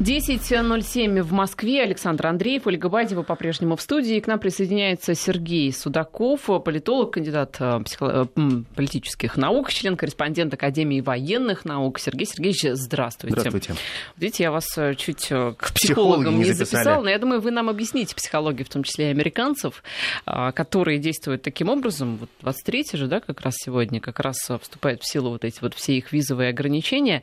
[0.00, 1.82] 10.07 в Москве.
[1.82, 4.18] Александр Андреев, Ольга Бадева по-прежнему в студии.
[4.20, 8.26] К нам присоединяется Сергей Судаков, политолог, кандидат э, психо...
[8.74, 11.98] политических наук, член-корреспондент Академии военных наук.
[11.98, 13.40] Сергей Сергеевич, здравствуйте.
[13.40, 13.74] Здравствуйте.
[14.16, 17.50] Видите, я вас э, чуть э, к психологам не, не записала, но я думаю, вы
[17.50, 19.82] нам объясните психологию, в том числе и американцев,
[20.24, 22.16] которые действуют таким образом.
[22.16, 25.74] Вот 23 же, да, как раз сегодня, как раз вступают в силу вот эти вот
[25.74, 27.20] все их визовые ограничения.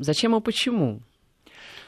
[0.00, 1.00] Зачем и почему?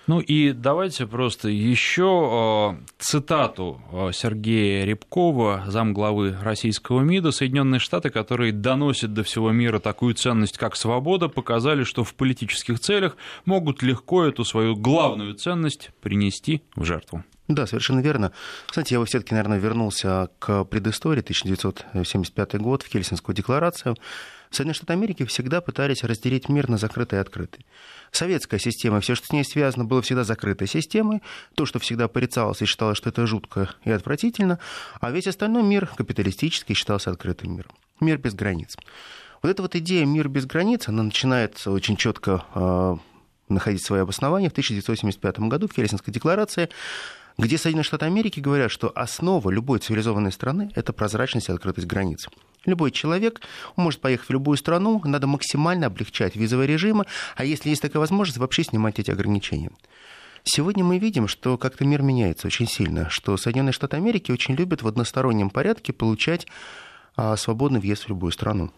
[0.06, 7.30] Ну и давайте просто еще э, цитату э, Сергея Рябкова, замглавы российского МИДа.
[7.30, 12.80] Соединенные Штаты, которые доносят до всего мира такую ценность, как свобода, показали, что в политических
[12.80, 17.24] целях могут легко эту свою главную ценность принести в жертву.
[17.48, 18.32] Да, совершенно верно.
[18.66, 23.96] Кстати, я бы все-таки, наверное, вернулся к предыстории 1975 год, в Хельсинскую декларацию.
[24.50, 27.66] Соединенные Штаты Америки всегда пытались разделить мир на закрытый и открытый.
[28.14, 31.20] Советская система, все, что с ней связано, было всегда закрытой системой.
[31.56, 34.60] То, что всегда порицалось и считалось, что это жутко и отвратительно.
[35.00, 37.72] А весь остальной мир, капиталистический, считался открытым миром.
[37.98, 38.76] Мир без границ.
[39.42, 42.96] Вот эта вот идея «мир без границ», она начинает очень четко э,
[43.48, 46.68] находить свои обоснования в 1975 году в Хельсинской декларации,
[47.36, 52.28] где Соединенные Штаты Америки говорят, что основа любой цивилизованной страны– это прозрачность и открытость границ.
[52.66, 53.40] Любой человек
[53.76, 57.04] может поехать в любую страну, надо максимально облегчать визовые режимы,
[57.36, 59.70] а если есть такая возможность, вообще снимать эти ограничения.
[60.44, 64.82] Сегодня мы видим, что как-то мир меняется очень сильно, что Соединенные Штаты Америки очень любят
[64.82, 66.46] в одностороннем порядке получать
[67.16, 68.70] а, свободный въезд в любую страну.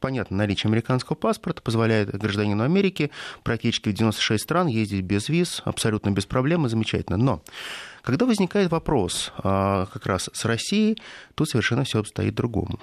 [0.00, 3.10] Понятно, наличие американского паспорта позволяет гражданину Америки
[3.42, 7.18] практически в 96 стран ездить без виз, абсолютно без проблем и замечательно.
[7.18, 7.42] Но
[8.00, 10.96] когда возникает вопрос а, как раз с Россией,
[11.34, 12.80] тут совершенно все обстоит другому.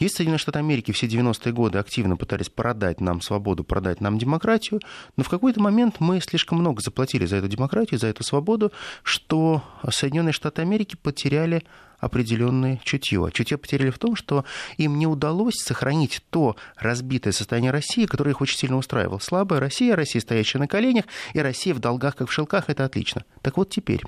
[0.00, 4.80] Есть Соединенные Штаты Америки все 90-е годы активно пытались продать нам свободу, продать нам демократию,
[5.16, 9.62] но в какой-то момент мы слишком много заплатили за эту демократию, за эту свободу, что
[9.90, 11.64] Соединенные Штаты Америки потеряли
[12.00, 13.30] определенное чутье.
[13.32, 14.44] Чутье потеряли в том, что
[14.76, 19.18] им не удалось сохранить то разбитое состояние России, которое их очень сильно устраивало.
[19.18, 23.24] Слабая Россия, Россия, стоящая на коленях, и Россия в долгах, как в шелках, это отлично.
[23.42, 24.02] Так вот теперь.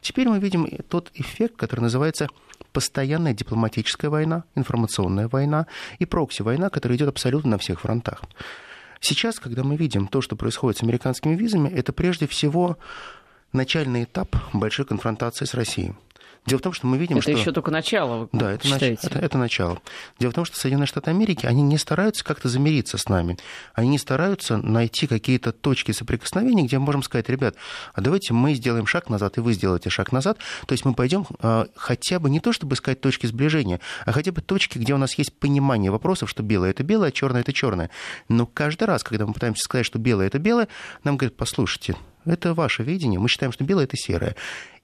[0.00, 2.28] Теперь мы видим тот эффект, который называется
[2.72, 5.66] постоянная дипломатическая война, информационная война
[5.98, 8.22] и прокси-война, которая идет абсолютно на всех фронтах.
[9.00, 12.78] Сейчас, когда мы видим то, что происходит с американскими визами, это прежде всего
[13.52, 15.94] начальный этап большой конфронтации с Россией.
[16.48, 17.30] Дело в том, что мы видим, это что...
[17.32, 18.82] Это еще только начало, Да, это, нач...
[18.82, 19.80] это, это начало.
[20.18, 23.38] Дело в том, что Соединенные Штаты Америки, они не стараются как-то замириться с нами.
[23.74, 27.54] Они не стараются найти какие-то точки соприкосновения, где мы можем сказать, ребят,
[27.94, 30.38] а давайте мы сделаем шаг назад, и вы сделаете шаг назад.
[30.66, 34.32] То есть мы пойдем а, хотя бы не то, чтобы искать точки сближения, а хотя
[34.32, 37.52] бы точки, где у нас есть понимание вопросов, что белое это белое, а черное это
[37.52, 37.90] черное.
[38.28, 40.68] Но каждый раз, когда мы пытаемся сказать, что белое это белое,
[41.04, 44.36] нам говорят, послушайте, это ваше видение, мы считаем, что белое это серое.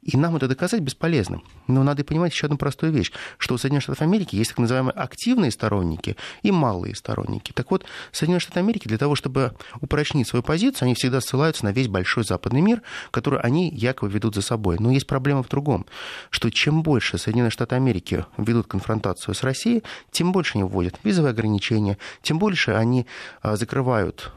[0.04, 1.40] И нам это доказать бесполезно.
[1.66, 4.92] Но надо понимать еще одну простую вещь, что у Соединенных Штатов Америки есть так называемые
[4.92, 7.52] активные сторонники и малые сторонники.
[7.52, 11.72] Так вот, Соединенные Штаты Америки для того, чтобы упрочнить свою позицию, они всегда ссылаются на
[11.72, 14.76] весь большой западный мир, который они якобы ведут за собой.
[14.78, 15.86] Но есть проблема в другом,
[16.28, 21.30] что чем больше Соединенные Штаты Америки ведут конфронтацию с Россией, тем больше они вводят визовые
[21.30, 23.06] ограничения, тем больше они
[23.40, 24.32] а, закрывают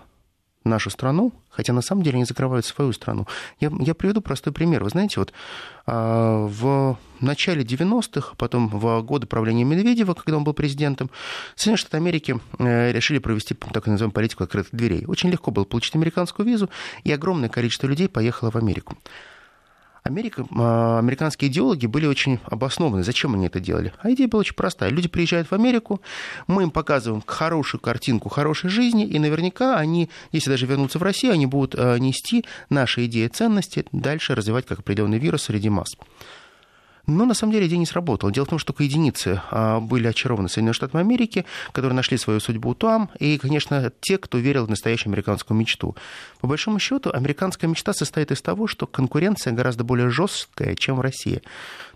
[0.63, 3.28] нашу страну, хотя на самом деле они закрывают свою страну.
[3.59, 4.84] Я, я приведу простой пример.
[4.84, 5.34] Вы знаете, вот
[5.88, 11.09] а, в начале 90-х, потом в годы правления Медведева, когда он был президентом,
[11.56, 15.06] Соединенные Штаты Америки э, решили провести так называемую политику открытых дверей.
[15.07, 16.69] Очень легко было получить американскую визу,
[17.03, 18.95] и огромное количество людей поехало в Америку.
[20.07, 23.94] Америка, а, американские идеологи были очень обоснованы, зачем они это делали.
[24.01, 24.90] А идея была очень простая.
[24.90, 26.01] Люди приезжают в Америку,
[26.47, 31.34] мы им показываем хорошую картинку хорошей жизни, и наверняка они, если даже вернутся в Россию,
[31.34, 35.95] они будут а, нести наши идеи ценности, дальше развивать как определенный вирус среди масс.
[37.07, 38.34] Но на самом деле идея не сработала.
[38.34, 42.41] Дело в том, что только единицы а, были очарованы Соединенными Штатами Америки, которые нашли свою
[42.41, 45.95] судьбу там, и, конечно, те, кто верил в настоящую американскую мечту.
[46.41, 51.01] По большому счету, американская мечта состоит из того, что конкуренция гораздо более жесткая, чем в
[51.01, 51.42] России.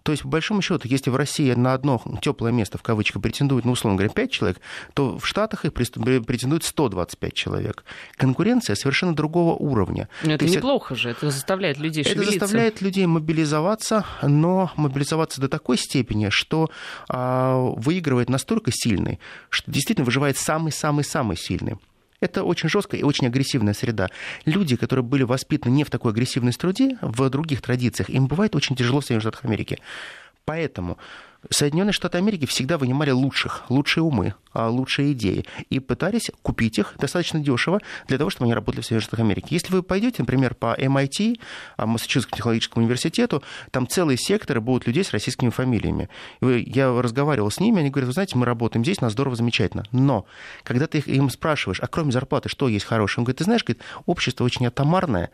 [0.04, 3.66] То есть, по большому счету, если в России на одно теплое место, в кавычках, претендует,
[3.66, 4.60] ну, условно говоря, 5 человек,
[4.94, 7.84] то в Штатах их претендует 125 человек.
[8.16, 10.10] Конкуренция совершенно другого уровня.
[10.24, 12.32] Но это неплохо же, это заставляет людей шевелиться.
[12.32, 16.70] Это заставляет людей мобилизоваться, но мобилизоваться до такой степени, что
[17.10, 19.20] а, выигрывает настолько сильный,
[19.50, 21.78] что действительно выживает самый-самый-самый сильный.
[22.22, 24.10] Это очень жесткая и очень агрессивная среда.
[24.46, 28.76] Люди, которые были воспитаны не в такой агрессивной среде, в других традициях, им бывает очень
[28.76, 29.80] тяжело в Соединенных Штатах Америки.
[30.46, 30.98] Поэтому
[31.50, 36.96] Соединенные Штаты Америки всегда вынимали лучших, лучшие умы, а, лучшие идеи и пытались купить их
[37.00, 39.48] достаточно дешево для того, чтобы они работали в Соединенных Штатах Америки.
[39.50, 41.40] Если вы пойдете, например, по MIT,
[41.78, 46.10] а, Массачусетскому технологическому университету, там целые секторы будут людей с российскими фамилиями.
[46.42, 49.84] Я разговаривал с ними, они говорят, вы знаете, мы работаем здесь, нас здорово, замечательно.
[49.92, 50.26] Но
[50.64, 53.82] когда ты им спрашиваешь, а кроме зарплаты, что есть хорошее, он говорит, ты знаешь, говорит,
[54.06, 55.32] общество очень атомарное,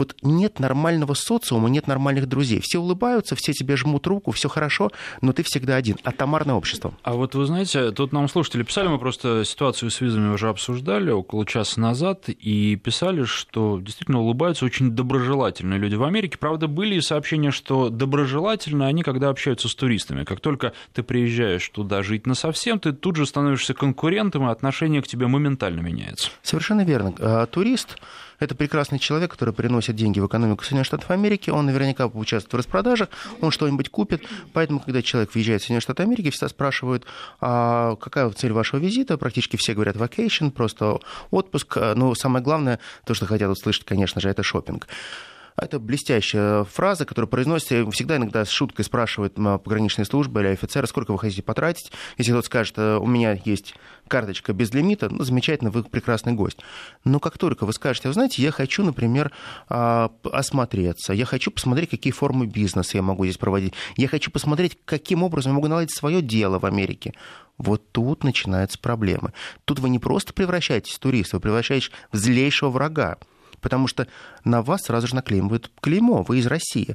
[0.00, 2.60] вот нет нормального социума, нет нормальных друзей.
[2.60, 5.98] Все улыбаются, все тебе жмут руку, все хорошо, но ты всегда один.
[6.04, 6.94] Атомарное общество.
[7.02, 11.10] А вот вы знаете, тут нам слушатели писали, мы просто ситуацию с визами уже обсуждали
[11.10, 16.38] около часа назад, и писали, что действительно улыбаются очень доброжелательные люди в Америке.
[16.38, 20.24] Правда, были и сообщения, что доброжелательны они, когда общаются с туристами.
[20.24, 25.02] Как только ты приезжаешь туда жить на совсем, ты тут же становишься конкурентом, и отношение
[25.02, 26.30] к тебе моментально меняется.
[26.42, 27.12] Совершенно верно.
[27.18, 27.98] А, турист
[28.40, 31.50] это прекрасный человек, который приносит деньги в экономику Соединенных Штатов Америки.
[31.50, 33.10] Он наверняка участвует в распродажах,
[33.40, 34.24] он что-нибудь купит.
[34.52, 37.06] Поэтому, когда человек въезжает в Соединенные Штаты Америки, всегда спрашивают,
[37.40, 39.16] а какая цель вашего визита.
[39.18, 40.98] Практически все говорят vacation, просто
[41.30, 41.76] отпуск.
[41.94, 44.88] Но самое главное, то, что хотят услышать, конечно же, это шопинг.
[45.60, 51.12] Это блестящая фраза, которую произносится всегда иногда с шуткой спрашивают пограничные службы или офицеры, сколько
[51.12, 51.92] вы хотите потратить.
[52.16, 53.74] Если кто-то скажет, «Э, у меня есть
[54.08, 56.58] карточка без лимита, ну, замечательно, вы прекрасный гость.
[57.04, 59.30] Но как только вы скажете, вы знаете, я хочу, например,
[59.68, 64.78] а, осмотреться, я хочу посмотреть, какие формы бизнеса я могу здесь проводить, я хочу посмотреть,
[64.84, 67.14] каким образом я могу наладить свое дело в Америке,
[67.56, 69.32] вот тут начинаются проблемы.
[69.64, 73.18] Тут вы не просто превращаетесь в туриста, вы превращаетесь в злейшего врага
[73.60, 74.06] потому что
[74.44, 76.94] на вас сразу же наклеивают клеймо, вы из России.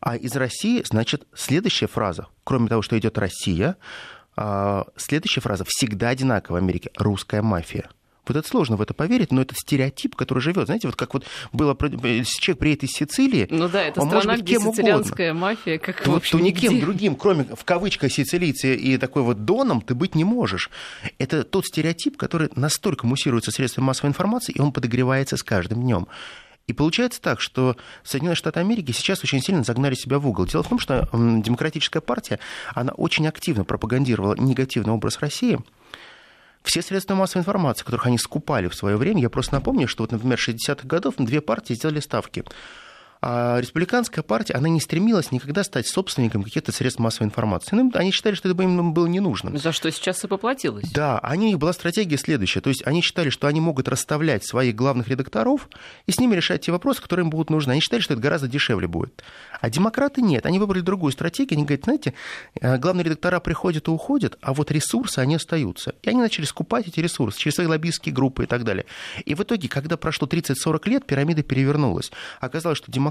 [0.00, 3.76] А из России, значит, следующая фраза, кроме того, что идет Россия,
[4.36, 6.90] а, следующая фраза всегда одинаковая в Америке.
[6.96, 7.90] Русская мафия.
[8.26, 10.66] Вот это сложно в это поверить, но это стереотип, который живет.
[10.66, 14.42] Знаете, вот как вот было человек приедет из Сицилии, ну да, это он страна, может
[14.42, 15.34] быть кем угодно.
[15.34, 16.84] мафия, как то, то никем нигде.
[16.84, 20.70] другим, кроме в кавычках сицилийцы и такой вот доном, ты быть не можешь.
[21.18, 26.06] Это тот стереотип, который настолько муссируется средствами массовой информации, и он подогревается с каждым днем.
[26.66, 30.46] И получается так, что Соединенные Штаты Америки сейчас очень сильно загнали себя в угол.
[30.46, 32.38] Дело в том, что демократическая партия,
[32.74, 35.58] она очень активно пропагандировала негативный образ России–
[36.62, 40.12] все средства массовой информации, которых они скупали в свое время, я просто напомню, что, вот,
[40.12, 42.44] например, 60-х годов две партии сделали ставки
[43.22, 47.76] а республиканская партия, она не стремилась никогда стать собственником каких-то средств массовой информации.
[47.76, 49.56] Ну, они считали, что это им было не нужно.
[49.58, 50.90] За что сейчас и поплатилось.
[50.90, 52.60] Да, они, у них была стратегия следующая.
[52.62, 55.68] То есть они считали, что они могут расставлять своих главных редакторов
[56.06, 57.72] и с ними решать те вопросы, которые им будут нужны.
[57.72, 59.22] Они считали, что это гораздо дешевле будет.
[59.60, 60.46] А демократы нет.
[60.46, 61.58] Они выбрали другую стратегию.
[61.58, 62.14] Они говорят, знаете,
[62.60, 65.94] э, главные редактора приходят и уходят, а вот ресурсы, они остаются.
[66.02, 68.86] И они начали скупать эти ресурсы через свои лоббистские группы и так далее.
[69.26, 72.10] И в итоге, когда прошло 30-40 лет, пирамида перевернулась.
[72.40, 73.09] Оказалось, что демократы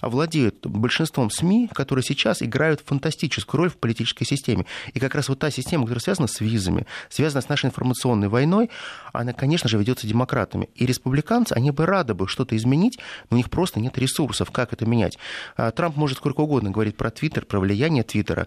[0.00, 4.66] владеют большинством СМИ, которые сейчас играют фантастическую роль в политической системе.
[4.92, 8.70] И как раз вот та система, которая связана с визами, связана с нашей информационной войной,
[9.12, 10.68] она, конечно же, ведется демократами.
[10.74, 12.98] И республиканцы, они бы рады бы что-то изменить,
[13.30, 15.18] но у них просто нет ресурсов, как это менять.
[15.56, 18.46] А Трамп может сколько угодно говорить про Твиттер, про влияние Твиттера,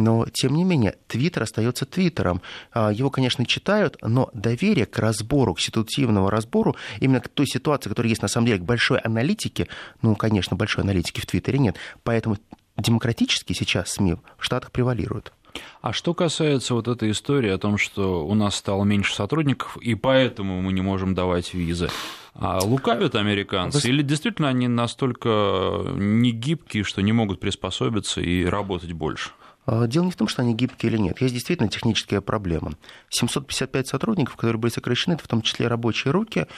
[0.00, 2.42] но, тем не менее, Твиттер остается Твиттером.
[2.72, 7.88] А, его, конечно, читают, но доверие к разбору, к ситуативному разбору, именно к той ситуации,
[7.88, 9.68] которая есть на самом деле, к большой аналитике,
[10.02, 11.76] ну, конечно, большой аналитики в Твиттере нет.
[12.02, 12.38] Поэтому
[12.76, 15.32] демократически сейчас СМИ в Штатах превалируют.
[15.82, 19.94] А что касается вот этой истории о том, что у нас стало меньше сотрудников, и
[19.94, 21.88] поэтому мы не можем давать визы,
[22.34, 23.88] а лукавят американцы?
[23.88, 25.28] Или действительно они настолько
[25.96, 29.30] негибкие, что не могут приспособиться и работать больше?
[29.72, 31.20] А, дело не в том, что они гибкие или нет.
[31.20, 32.72] Есть действительно техническая проблема.
[33.10, 36.48] 755 сотрудников, которые были сокращены, это в том числе рабочие руки,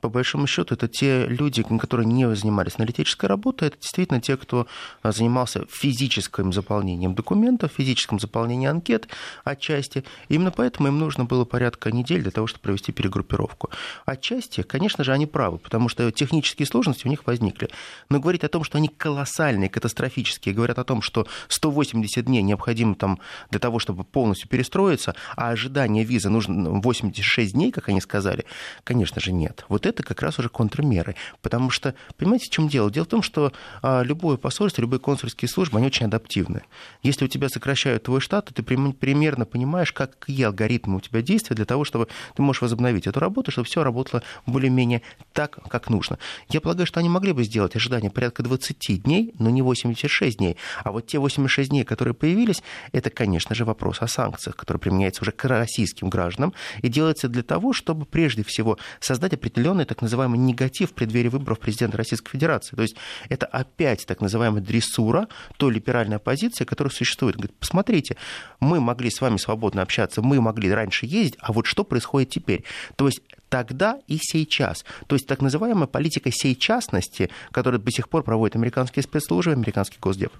[0.00, 4.66] по большому счету, это те люди, которые не занимались аналитической работой, это действительно те, кто
[5.02, 9.08] а, занимался физическим заполнением документов, физическим заполнением анкет
[9.44, 10.04] отчасти.
[10.28, 13.70] Именно поэтому им нужно было порядка недель для того, чтобы провести перегруппировку.
[14.06, 17.68] Отчасти, конечно же, они правы, потому что технические сложности у них возникли.
[18.08, 22.94] Но говорить о том, что они колоссальные, катастрофические, говорят о том, что 180 дней необходимо
[22.94, 23.18] там
[23.50, 28.44] для того, чтобы полностью перестроиться, а ожидание визы нужно 86 дней, как они сказали,
[28.84, 29.64] конечно же, нет.
[29.68, 31.16] Вот это как раз уже контрмеры.
[31.42, 32.90] Потому что, понимаете, в чем дело?
[32.90, 33.52] Дело в том, что
[33.82, 36.62] а, любое посольство, любые консульские службы, они очень адаптивны.
[37.02, 41.56] Если у тебя сокращают твой штат, то ты примерно понимаешь, какие алгоритмы у тебя действия
[41.56, 45.02] для того, чтобы ты можешь возобновить эту работу, чтобы все работало более-менее
[45.32, 46.18] так, как нужно.
[46.48, 50.56] Я полагаю, что они могли бы сделать ожидание порядка 20 дней, но не 86 дней.
[50.84, 55.22] А вот те 86 дней, которые появились, это, конечно же, вопрос о санкциях, которые применяются
[55.22, 56.52] уже к российским гражданам
[56.82, 61.28] и делается для того, чтобы прежде всего создать определенный определенный так называемый негатив в преддверии
[61.28, 62.76] выборов президента Российской Федерации.
[62.76, 62.96] То есть
[63.28, 67.36] это опять так называемая дрессура той либеральной оппозиции, которая существует.
[67.36, 68.16] Говорит, посмотрите,
[68.60, 72.64] мы могли с вами свободно общаться, мы могли раньше ездить, а вот что происходит теперь?
[72.96, 74.84] То есть тогда и сейчас.
[75.06, 80.32] То есть так называемая политика сейчасности, которую до сих пор проводят американские спецслужбы, американский госдеп.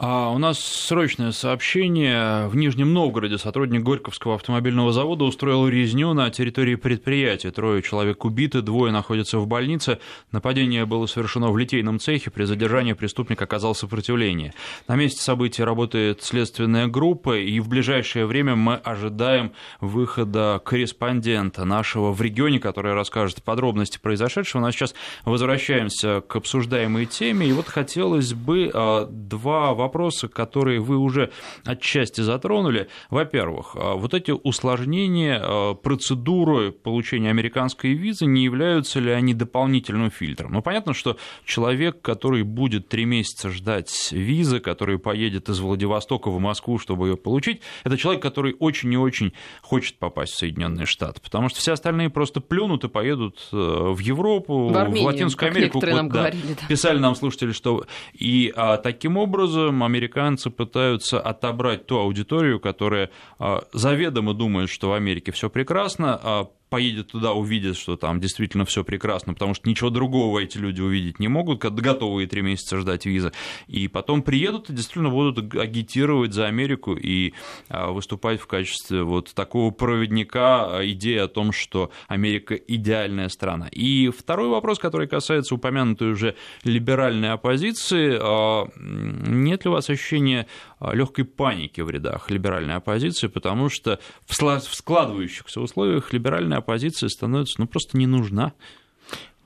[0.00, 2.46] А у нас срочное сообщение.
[2.46, 7.50] В Нижнем Новгороде сотрудник Горьковского автомобильного завода устроил резню на территории предприятия.
[7.50, 9.98] Трое человек убиты, двое находятся в больнице.
[10.30, 12.30] Нападение было совершено в литейном цехе.
[12.30, 14.54] При задержании преступник оказал сопротивление.
[14.86, 19.50] На месте событий работает следственная группа, и в ближайшее время мы ожидаем
[19.80, 24.60] выхода корреспондента нашего в регионе, который расскажет подробности произошедшего.
[24.60, 27.48] Но сейчас возвращаемся к обсуждаемой теме.
[27.48, 29.06] И вот хотелось бы а,
[29.48, 31.30] два вопроса которые вы уже
[31.64, 32.88] отчасти затронули.
[33.10, 40.10] Во-первых, а, вот эти усложнения а, процедуры получения американской визы, не являются ли они дополнительным
[40.10, 40.52] фильтром?
[40.52, 46.38] Ну, понятно, что человек, который будет три месяца ждать визы, который поедет из Владивостока в
[46.38, 51.20] Москву, чтобы ее получить, это человек, который очень и очень хочет попасть в Соединенные Штаты,
[51.22, 55.50] потому что все остальные просто плюнут и поедут э, в Европу, в, Армению, в Латинскую
[55.50, 55.80] Америку.
[55.80, 56.66] Вот, нам говорили, да.
[56.68, 59.37] Писали нам слушатели, что и а, таким образом
[59.82, 66.48] американцы пытаются отобрать ту аудиторию, которая а, заведомо думает, что в Америке все прекрасно, а
[66.68, 71.18] поедет туда, увидит, что там действительно все прекрасно, потому что ничего другого эти люди увидеть
[71.18, 73.32] не могут, когда готовые три месяца ждать визы.
[73.66, 77.34] И потом приедут и действительно будут агитировать за Америку и
[77.68, 83.68] а, выступать в качестве вот такого проводника а, идеи о том, что Америка идеальная страна.
[83.72, 86.34] И второй вопрос, который касается упомянутой уже
[86.64, 90.46] либеральной оппозиции, а, нет ли у вас ощущения
[90.80, 97.66] легкой паники в рядах либеральной оппозиции, потому что в складывающихся условиях либеральная оппозиция становится ну,
[97.66, 98.52] просто не нужна.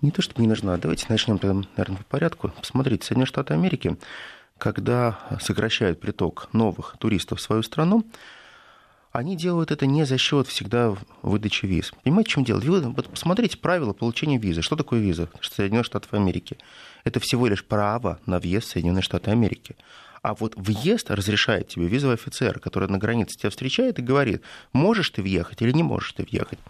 [0.01, 0.77] Не то, чтобы не нужна.
[0.79, 1.39] Давайте начнем,
[1.77, 2.53] наверное, по порядку.
[2.59, 3.97] Посмотрите, Соединенные Штаты Америки,
[4.59, 8.05] когда сокращают приток новых туристов в свою страну,
[9.13, 11.93] они делают это не за счет всегда выдачи виз.
[12.03, 12.61] Понимаете, в чем дело?
[12.91, 14.63] Вот посмотрите правила получения визы.
[14.63, 16.57] Что такое виза Соединенных Штатов Америки?
[17.05, 19.77] Это всего лишь право на въезд в Соединенные Штаты Америки.
[20.23, 25.11] А вот въезд разрешает тебе визовый офицер, который на границе тебя встречает и говорит, можешь
[25.11, 26.61] ты въехать или не можешь ты въехать.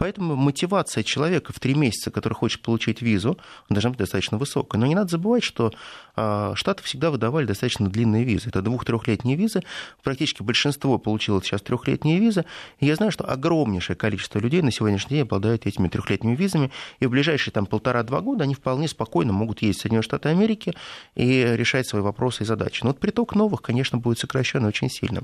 [0.00, 3.38] Поэтому мотивация человека в три месяца, который хочет получить визу,
[3.68, 4.80] должна быть достаточно высокая.
[4.80, 5.74] Но не надо забывать, что
[6.16, 8.48] а, Штаты всегда выдавали достаточно длинные визы.
[8.48, 9.62] Это двух-трехлетние визы.
[10.02, 12.46] Практически большинство получило сейчас трехлетние визы.
[12.78, 16.72] И я знаю, что огромнейшее количество людей на сегодняшний день обладают этими трехлетними визами.
[17.00, 20.72] И в ближайшие там, полтора-два года они вполне спокойно могут ездить в Соединенные Штаты Америки
[21.14, 22.84] и решать свои вопросы и задачи.
[22.84, 25.20] Но вот приток новых, конечно, будет сокращен очень сильно.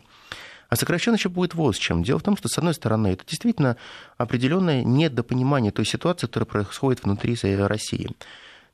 [0.68, 2.02] А сокращен еще будет вот с чем.
[2.02, 3.76] Дело в том, что, с одной стороны, это действительно
[4.16, 7.36] определенное недопонимание той ситуации, которая происходит внутри
[7.68, 8.10] России.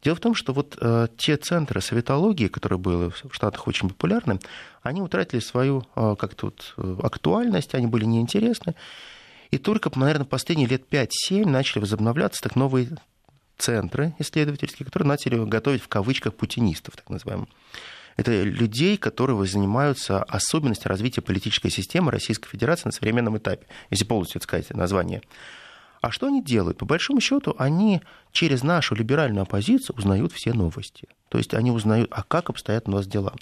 [0.02, 4.40] Дело в том, что вот э, те центры советологии, которые были в Штатах очень популярны,
[4.82, 8.74] они утратили свою э, как-то вот, э, актуальность, они были неинтересны.
[9.52, 12.88] И только, наверное, последние лет 5-7 начали возобновляться так новые
[13.58, 17.48] центры исследовательские, которые начали готовить в кавычках путинистов, так называемых
[18.16, 24.40] это людей, которые занимаются особенностью развития политической системы Российской Федерации на современном этапе, если полностью
[24.40, 25.22] сказать название.
[26.00, 26.78] А что они делают?
[26.78, 28.02] По большому счету, они
[28.32, 31.06] через нашу либеральную оппозицию узнают все новости.
[31.28, 33.34] То есть они узнают, а как обстоят у нас дела.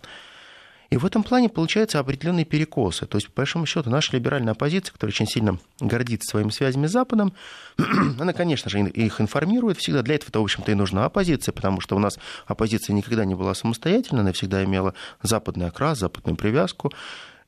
[0.91, 3.07] И в этом плане получаются определенные перекосы.
[3.07, 6.91] То есть, по большому счету, наша либеральная оппозиция, которая очень сильно гордится своими связями с
[6.91, 7.33] Западом,
[8.19, 10.03] она, конечно же, их информирует всегда.
[10.03, 13.55] Для этого, в общем-то, и нужна оппозиция, потому что у нас оппозиция никогда не была
[13.55, 16.93] самостоятельной, она всегда имела западный окрас, западную привязку.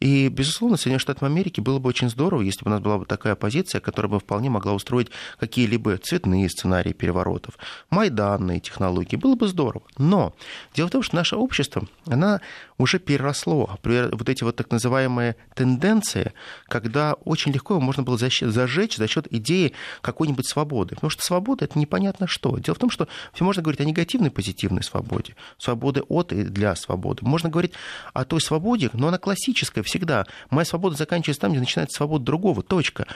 [0.02, 3.04] И, безусловно, Соединенные Штаты Америки было бы очень здорово, если бы у нас была бы
[3.04, 7.56] такая позиция, которая бы вполне могла устроить какие-либо цветные сценарии переворотов,
[7.88, 9.14] майданные технологии.
[9.14, 9.84] Было бы здорово.
[9.98, 10.34] Но
[10.74, 12.40] дело в том, что наше общество, оно
[12.78, 16.32] уже переросло вот эти вот так называемые тенденции,
[16.64, 20.96] когда очень легко можно было зажечь за счет идеи какой-нибудь свободы.
[20.96, 22.58] Потому что свобода— это непонятно что.
[22.58, 26.74] Дело в том, что все можно говорить о негативной, позитивной свободе, свободы от и для
[26.74, 27.24] свободы.
[27.24, 27.72] Можно говорить
[28.12, 30.26] о той свободе, но она классическая, всегда.
[30.50, 32.62] Моя свобода заканчивается там, где начинается свобода другого.
[32.62, 33.06] Точка.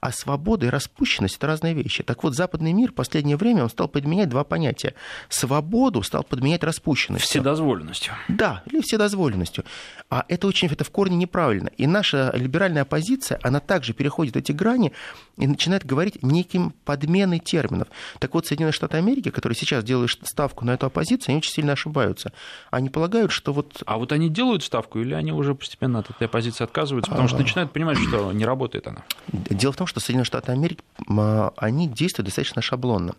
[0.00, 2.02] А свобода и распущенность– это разные вещи.
[2.02, 4.94] Так вот, западный мир в последнее время он стал подменять два понятия.
[5.28, 7.28] Свободу стал подменять распущенностью.
[7.28, 8.14] Вседозволенностью.
[8.28, 9.64] Да, или вседозволенностью.
[10.08, 11.70] А это очень, это в корне неправильно.
[11.76, 14.92] И наша либеральная оппозиция, она также переходит эти грани
[15.36, 17.88] и начинает говорить неким подменой терминов.
[18.18, 21.72] Так вот, Соединенные Штаты Америки, которые сейчас делают ставку на эту оппозицию, они очень сильно
[21.72, 22.32] ошибаются.
[22.70, 23.82] Они полагают, что вот...
[23.86, 27.36] А вот они делают ставку или они уже постепенно от этой оппозиции отказываются, потому что
[27.36, 27.40] а.
[27.40, 29.04] начинают понимать, что не работает она?
[29.28, 30.82] Дело в том, что Соединенные Штаты Америки,
[31.56, 33.14] они действуют достаточно шаблонно.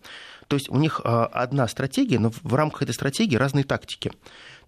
[0.47, 4.11] То есть у них одна стратегия, но в рамках этой стратегии разные тактики.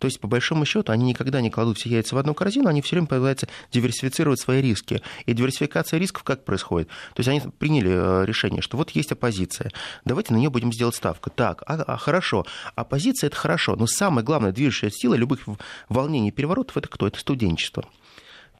[0.03, 2.81] То есть, по большому счету, они никогда не кладут все яйца в одну корзину, они
[2.81, 5.01] все время пытаются диверсифицировать свои риски.
[5.25, 6.89] И диверсификация рисков как происходит?
[7.13, 9.71] То есть они приняли э, решение, что вот есть оппозиция,
[10.03, 11.29] давайте на нее будем сделать ставку.
[11.29, 12.45] Так, а, а, хорошо,
[12.75, 15.39] оппозиция это хорошо, но самая главная движущая сила любых
[15.87, 17.07] волнений и переворотов это кто?
[17.07, 17.85] Это студенчество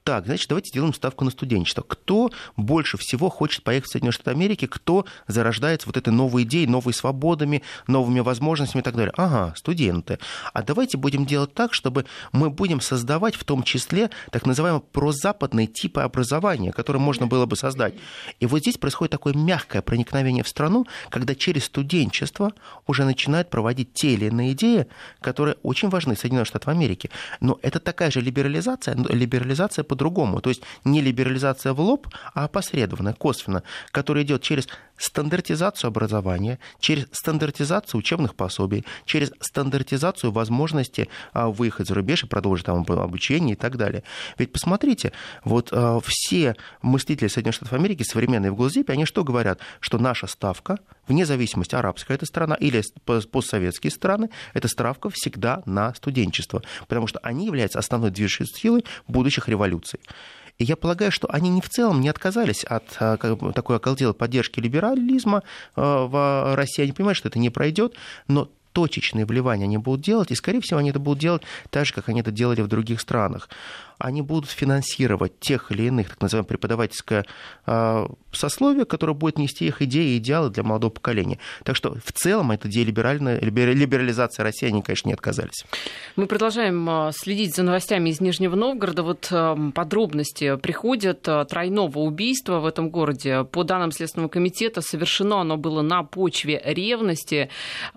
[0.04, 1.82] так, значит, давайте сделаем ставку на студенчество.
[1.82, 6.68] Кто больше всего хочет поехать в Соединенные Штаты Америки, кто зарождается вот этой новой идеей,
[6.68, 9.14] новыми свободами, новыми возможностями и так далее?
[9.16, 10.20] Ага, студенты.
[10.54, 15.68] А давайте будем делать так, чтобы мы будем создавать в том числе так называемые прозападные
[15.68, 17.94] типы образования, которые можно было бы создать.
[18.40, 22.52] И вот здесь происходит такое мягкое проникновение в страну, когда через студенчество
[22.88, 24.88] уже начинают проводить те или иные идеи,
[25.22, 27.10] которые очень важны Соединенным Штатам Америки.
[27.40, 30.42] Но это такая же либерализация, либерализация по-другому.
[30.42, 37.08] То есть не либерализация в лоб, а опосредованная, косвенно, которая идет через стандартизацию образования, через
[37.12, 43.58] стандартизацию учебных пособий, через стандартизацию возможности а, выехать за рубеж и продолжить там обучение и
[43.58, 44.04] так далее.
[44.38, 45.12] Ведь посмотрите,
[45.44, 49.60] вот а, все мыслители Соединенных Штатов Америки, современные в Госдепе, они что говорят?
[49.80, 55.94] Что наша ставка, вне зависимости, арабская эта страна или постсоветские страны, эта ставка всегда на
[55.94, 60.00] студенчество, потому что они являются основной движущей силой будущих революций.
[60.58, 64.60] И я полагаю, что они не в целом не отказались от а, такой околделой поддержки
[64.60, 65.44] либерализма
[65.76, 66.84] а, в России.
[66.84, 67.96] Они понимают, что это не пройдет,
[68.28, 71.94] но точечные вливания они будут делать, и, скорее всего, они это будут делать так же,
[71.94, 73.48] как они это делали в других странах
[74.04, 77.26] они будут финансировать тех или иных, так называемое преподавательское
[77.66, 81.40] а, сословие, которое будет нести их идеи и идеалы для молодого поколения.
[81.64, 85.66] Так что в целом от идеи либерализации России они, конечно, не отказались.
[86.18, 89.04] Мы продолжаем а, следить за новостями из Нижнего Новгорода.
[89.04, 93.46] Вот а, подробности приходят тройного убийства в этом городе.
[93.46, 97.50] По данным Следственного комитета, совершено оно было на почве ревности.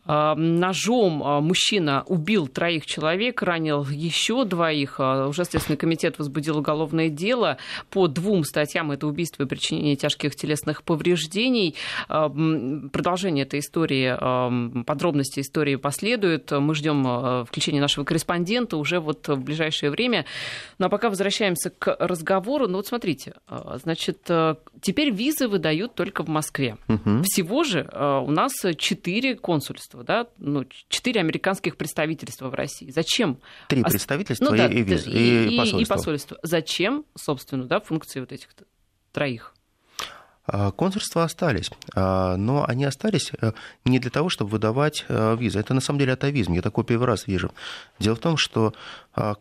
[0.06, 5.00] Ножом мужчина убил троих человек, ранил еще двоих.
[5.00, 7.56] Уже Следственный комитет комитет возбудил уголовное дело
[7.90, 8.90] по двум статьям.
[8.90, 11.74] Это убийство и причинение тяжких телесных повреждений.
[12.08, 16.50] А, продолжение этой истории, а, подробности истории последуют.
[16.52, 20.26] Мы ждем а, включения нашего корреспондента уже вот в ближайшее время.
[20.78, 22.68] Ну а пока возвращаемся к разговору.
[22.68, 23.34] Ну вот смотрите,
[23.82, 24.28] значит,
[24.82, 26.76] теперь визы выдают только в Москве.
[26.88, 27.22] Угу.
[27.24, 32.90] Всего же у нас четыре консульства, да, ну, четыре американских представительства в России.
[32.90, 33.38] Зачем?
[33.68, 35.75] Три представительства ну, да, и, визы, и, и, посольство.
[35.78, 36.38] И посольство.
[36.42, 38.48] Зачем, собственно, да, функции вот этих
[39.12, 39.54] троих?
[40.46, 43.52] А, консульства остались, а, но они остались э,
[43.84, 45.58] не для того, чтобы выдавать э, визы.
[45.58, 47.52] Это на самом деле атовизм, я такой первый раз вижу.
[47.98, 48.72] Дело в том, что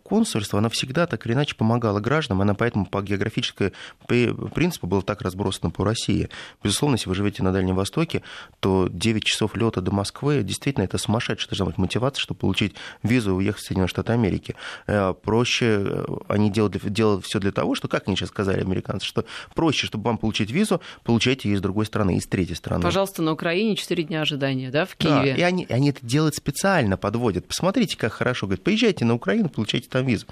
[0.04, 3.74] консульство, оно всегда так или иначе помогало гражданам, она поэтому по географической
[4.08, 6.30] принципу была так разбросана по России.
[6.64, 8.24] Безусловно, если вы живете на Дальнем Востоке,
[8.60, 13.32] то 9 часов лета до Москвы, действительно, это сумасшедшая должна быть мотивация, чтобы получить визу
[13.32, 14.56] и уехать в Соединенные Штаты Америки.
[14.88, 19.06] Э, проще э, они делают, делают все для того, что, как они сейчас сказали, американцы,
[19.06, 22.82] что проще, чтобы вам получить визу, получайте ее из другой страны, из третьей страны.
[22.82, 25.34] Пожалуйста, на Украине 4 дня ожидания, да, в Киеве.
[25.34, 27.48] Да, и они, они это делают специально, подводят.
[27.48, 28.48] Посмотрите, как хорошо.
[28.48, 30.28] Говорят, поезжайте на Украину, получайте там визу.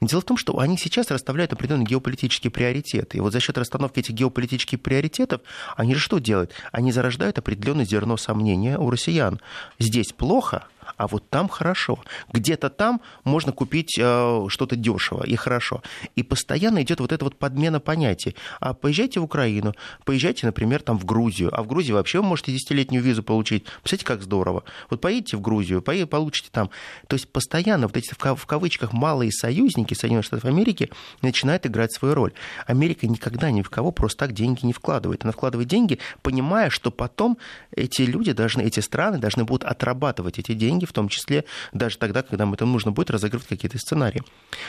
[0.00, 3.18] Дело в том, что они сейчас расставляют определенные геополитические приоритеты.
[3.18, 5.40] И вот за счет расстановки этих геополитических приоритетов,
[5.76, 6.52] они же что делают?
[6.72, 9.40] Они зарождают определенное зерно сомнения у россиян.
[9.78, 11.98] Здесь плохо, а вот там хорошо.
[12.32, 15.82] Где-то там можно купить э, что-то дешево и хорошо.
[16.16, 18.36] И постоянно идет вот эта вот подмена понятий.
[18.60, 21.50] А поезжайте в Украину, поезжайте, например, там в Грузию.
[21.52, 23.64] А в Грузии вообще вы можете десятилетнюю визу получить.
[23.82, 24.64] Представляете, как здорово.
[24.90, 26.70] Вот поедете в Грузию, получите там.
[27.08, 30.90] То есть постоянно вот эти в кавычках малые союзники Соединенных Штатов Америки
[31.22, 32.32] начинают играть свою роль.
[32.66, 35.24] Америка никогда ни в кого просто так деньги не вкладывает.
[35.24, 37.38] Она вкладывает деньги, понимая, что потом
[37.70, 41.98] эти люди должны, эти страны должны будут отрабатывать эти деньги деньги, в том числе даже
[41.98, 44.22] тогда, когда им это нужно будет разыгрывать какие-то сценарии.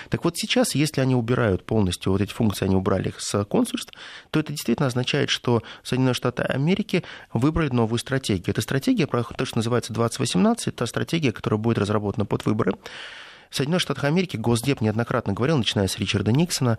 [0.10, 3.94] Так вот сейчас, если они убирают полностью вот эти функции, они убрали их с консульств,
[4.30, 8.50] то это действительно означает, что Соединенные Штаты Америки выбрали новую стратегию.
[8.50, 12.74] Эта стратегия, то, что называется 2018, это стратегия, которая будет разработана под выборы.
[13.50, 16.78] В Соединенных Штатах Америки Госдеп неоднократно говорил, начиная с Ричарда Никсона,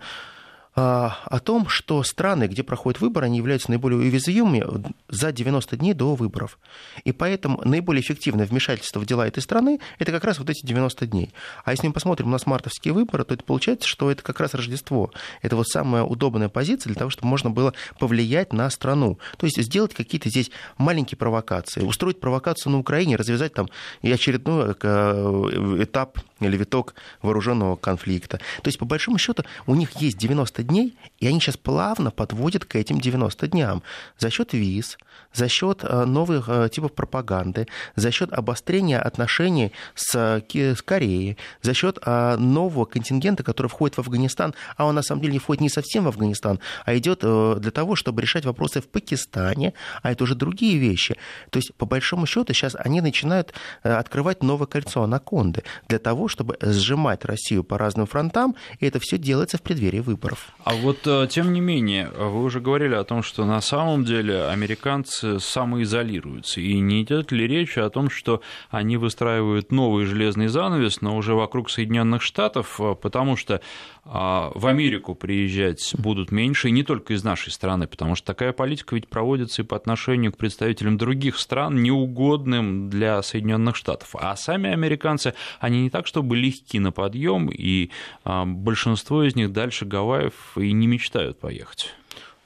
[0.79, 4.63] о том, что страны, где проходят выборы, они являются наиболее уязвимыми
[5.09, 6.59] за 90 дней до выборов.
[7.03, 11.07] И поэтому наиболее эффективное вмешательство в дела этой страны– это как раз вот эти 90
[11.07, 11.33] дней.
[11.65, 15.11] А если мы посмотрим на мартовские выборы, то это получается, что это как раз Рождество.
[15.41, 19.17] Это вот самая удобная позиция для того, чтобы можно было повлиять на страну.
[19.37, 23.67] То есть сделать какие-то здесь маленькие провокации, устроить провокацию на Украине, развязать там
[24.03, 28.37] и очередной э, этап или виток вооруженного конфликта.
[28.37, 32.65] То есть, по большому счету, у них есть 90 дней, и они сейчас плавно подводят
[32.65, 33.83] к этим 90 дням
[34.17, 34.97] за счет виз,
[35.33, 41.73] за счет э, новых э, типов пропаганды, за счет обострения отношений с, с Кореей, за
[41.73, 45.61] счет э, нового контингента, который входит в Афганистан, а он на самом деле не входит
[45.61, 50.23] не совсем в Афганистан, а идет для того, чтобы решать вопросы в Пакистане, а это
[50.23, 51.15] уже другие вещи.
[51.49, 53.53] То есть, по большому счету, сейчас они начинают
[53.83, 59.17] открывать новое кольцо анаконды для того, чтобы сжимать Россию по разным фронтам, и это все
[59.17, 60.53] делается в преддверии выборов.
[60.63, 65.39] А вот, тем не менее, вы уже говорили о том, что на самом деле американцы
[65.39, 71.15] самоизолируются, и не идет ли речь о том, что они выстраивают новый железный занавес, но
[71.15, 73.61] уже вокруг Соединенных Штатов, потому что
[74.09, 78.53] а, в Америку приезжать будут меньше, и не только из нашей страны, потому что такая
[78.53, 84.15] политика ведь проводится и по отношению к представителям других стран, неугодным для Соединенных Штатов.
[84.17, 87.89] А сами американцы, они не так, чтобы легки на подъем, и
[88.23, 91.93] а, большинство из них дальше Гавайев и не мечтают поехать.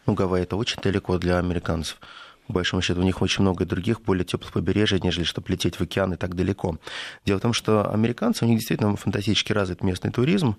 [0.05, 1.97] Ну, Гавайи это очень далеко для американцев.
[2.47, 5.81] По большому счету, у них очень много других, более теплых побережий, нежели чтобы лететь в
[5.81, 6.77] океан и так далеко.
[7.25, 10.57] Дело в том, что американцы, у них действительно фантастически развит местный туризм,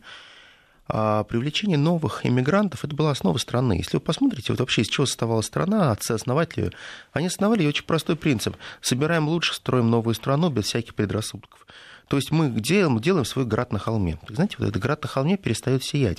[0.88, 3.75] а привлечение новых иммигрантов– это была основа страны.
[3.75, 6.73] Если вы посмотрите, вот вообще из чего составала страна, отцы-основатели,
[7.12, 8.57] они основали очень простой принцип.
[8.81, 11.67] Собираем лучше, строим новую страну без всяких предрассудков.
[12.09, 14.19] То есть мы делаем, делаем свой град на холме.
[14.29, 16.19] Знаете, вот этот град на холме перестает сиять.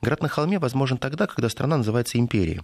[0.00, 2.60] Град на холме возможен тогда, когда страна называется империей.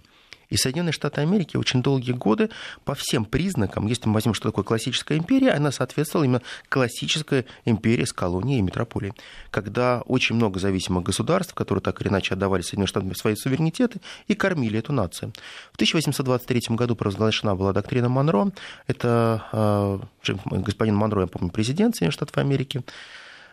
[0.49, 2.49] И Соединенные Штаты Америки очень долгие годы
[2.83, 8.05] по всем признакам, если мы возьмем, что такое классическая империя, она соответствовала именно классической империи
[8.05, 9.13] с колонией и метрополией.
[9.51, 14.33] Когда очень много зависимых государств, которые так или иначе отдавали Соединенным Штатам свои суверенитеты и
[14.33, 15.31] кормили эту нацию.
[15.71, 18.51] В 1823 году провозглашена была доктрина Монро.
[18.87, 19.99] Это э,
[20.45, 22.83] господин Монро, я помню, президент Соединенных Штатов Америки.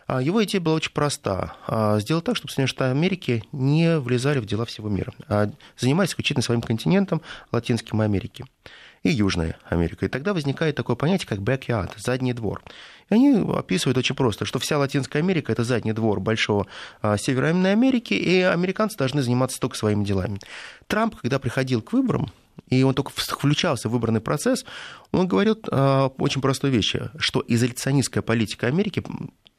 [0.07, 1.55] А его идея была очень проста.
[1.67, 6.11] А, сделать так, чтобы Соединенные Штаты Америки не влезали в дела всего мира, а занимались
[6.11, 8.45] исключительно своим континентом, Латинским Америки
[9.03, 10.07] и Южной Америкой.
[10.07, 12.63] И тогда возникает такое понятие, как backyard, задний двор.
[13.09, 16.67] И они описывают очень просто, что вся Латинская Америка– это задний двор большого
[17.17, 20.39] Северной Америки, и американцы должны заниматься только своими делами.
[20.87, 22.31] Трамп, когда приходил к выборам,
[22.69, 24.65] и он только включался в выборный процесс,
[25.11, 29.03] он говорит э, очень простую вещь, что изоляционистская политика Америки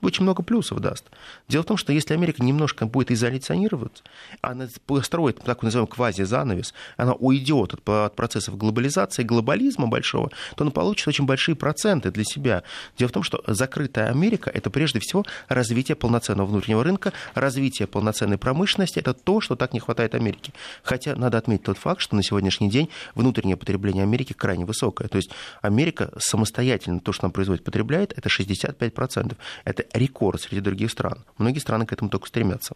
[0.01, 1.05] очень много плюсов даст.
[1.49, 4.05] Дело в том, что если Америка немножко будет изоляционироваться,
[4.41, 10.71] она построит так называемый квази-занавес, она уйдет от, от процессов глобализации, глобализма большого, то она
[10.71, 12.63] получит очень большие проценты для себя.
[12.97, 18.39] Дело в том, что закрытая Америка– это прежде всего развитие полноценного внутреннего рынка, развитие полноценной
[18.39, 19.01] промышленности.
[19.01, 20.53] Это то, что так не хватает Америке.
[20.85, 25.09] Хотя надо отметить тот факт, что на сегодняшний день внутреннее потребление Америки крайне высокое.
[25.09, 25.31] То есть
[25.61, 29.37] Америка самостоятельно то, что она производит, потребляет, это 65%.
[29.65, 31.25] Это рекорд среди других стран.
[31.39, 32.75] Многие страны к этому только стремятся.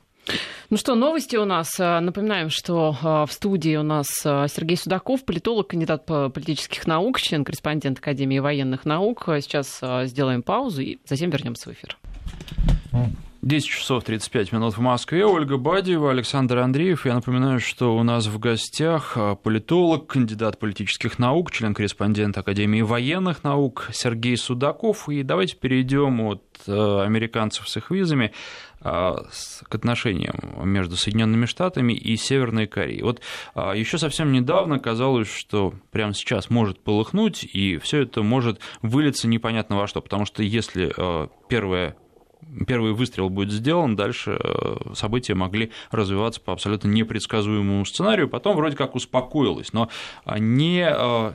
[0.70, 1.78] Ну что, новости у нас.
[1.78, 7.20] Напоминаем, что а, в студии у нас а, Сергей Судаков, политолог, кандидат по политических наук,
[7.20, 9.24] член-корреспондент Академии военных наук.
[9.40, 11.98] Сейчас а, сделаем паузу и затем вернемся в эфир.
[13.42, 15.26] 10 часов 35 минут в Москве.
[15.26, 17.06] Ольга Бадьева, Александр Андреев.
[17.06, 23.42] Я напоминаю, что у нас в гостях а, политолог, кандидат политических наук, член-корреспондент Академии военных
[23.42, 25.08] наук Сергей Судаков.
[25.08, 28.32] И давайте перейдем от а, американцев с их визами
[28.80, 29.24] а,
[29.68, 33.02] к отношениям между Соединенными Штатами и Северной Кореей.
[33.02, 33.22] Вот
[33.56, 39.78] еще совсем недавно казалось, что прямо сейчас может полыхнуть, и все это может вылиться непонятно
[39.78, 40.94] во что, потому что если
[41.48, 41.96] первая
[42.66, 48.76] первый выстрел будет сделан, дальше э, события могли развиваться по абсолютно непредсказуемому сценарию, потом вроде
[48.76, 49.88] как успокоилось, но
[50.38, 51.32] не э,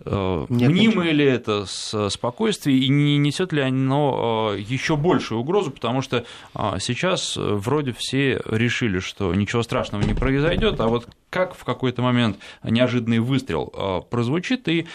[0.00, 6.02] э, Нет, Мнимое ли это спокойствие и не несет ли оно еще большую угрозу, потому
[6.02, 6.24] что
[6.78, 12.38] сейчас вроде все решили, что ничего страшного не произойдет, а вот как в какой-то момент
[12.62, 14.86] неожиданный выстрел прозвучит и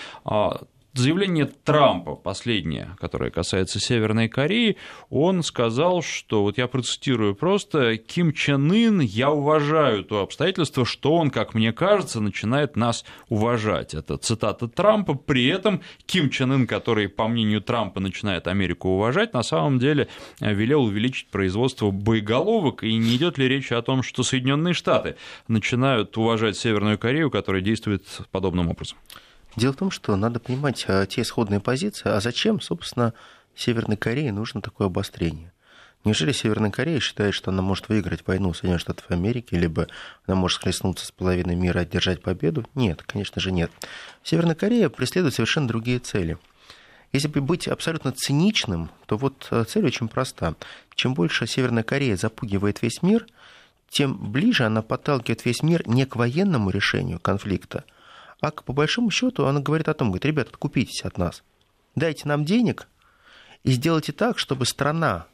[0.93, 4.78] заявление Трампа, последнее, которое касается Северной Кореи,
[5.10, 11.15] он сказал, что, вот я процитирую просто, Ким Чен Ын, я уважаю то обстоятельство, что
[11.15, 13.93] он, как мне кажется, начинает нас уважать.
[13.93, 19.34] Это цитата Трампа, при этом Ким Чен Ын, который, по мнению Трампа, начинает Америку уважать,
[19.34, 20.08] на самом деле
[20.39, 25.15] велел увеличить производство боеголовок, и не идет ли речь о том, что Соединенные Штаты
[25.47, 28.97] начинают уважать Северную Корею, которая действует подобным образом?
[29.55, 33.13] Дело в том, что надо понимать а, те исходные позиции, а зачем, собственно,
[33.55, 35.51] Северной Корее нужно такое обострение.
[36.05, 39.88] Неужели Северная Корея считает, что она может выиграть войну Соединенных Штатов Америки, либо
[40.25, 42.65] она может схлестнуться с половиной мира и одержать победу?
[42.73, 43.69] Нет, конечно же нет.
[44.23, 46.38] Северная Корея преследует совершенно другие цели.
[47.12, 50.55] Если бы быть абсолютно циничным, то вот э, цель очень проста.
[50.95, 53.25] Чем больше Северная Корея запугивает весь мир,
[53.89, 57.83] тем ближе она подталкивает весь мир не к военному решению конфликта,
[58.41, 61.43] а по большому счету она говорит о том, говорит, ребята, откупитесь от нас,
[61.95, 62.88] дайте нам денег
[63.63, 65.28] и сделайте так, чтобы страна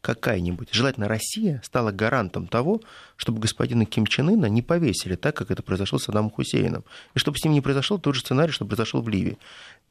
[0.00, 2.80] какая-нибудь, желательно Россия, стала гарантом того,
[3.16, 6.84] чтобы господина Ким Чен Ына не повесили так, как это произошло с Адамом Хусейном.
[7.14, 9.38] И чтобы с ним не произошел тот же сценарий, что произошел в Ливии.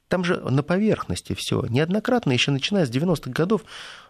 [0.07, 1.63] Там же на поверхности все.
[1.69, 3.61] Неоднократно, еще начиная с 90-х годов,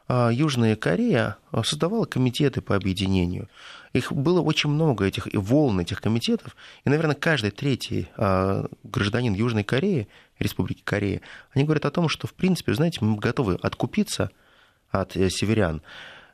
[0.08, 3.50] а, Южная Корея создавала комитеты по объединению.
[3.92, 6.56] Их было очень много, этих и волн этих комитетов.
[6.86, 10.08] И, наверное, каждый третий а, гражданин Южной Кореи,
[10.40, 11.20] Республики Корея,
[11.54, 14.32] они говорят о том, что, в принципе, знаете, мы готовы откупиться
[14.92, 15.82] от э, северян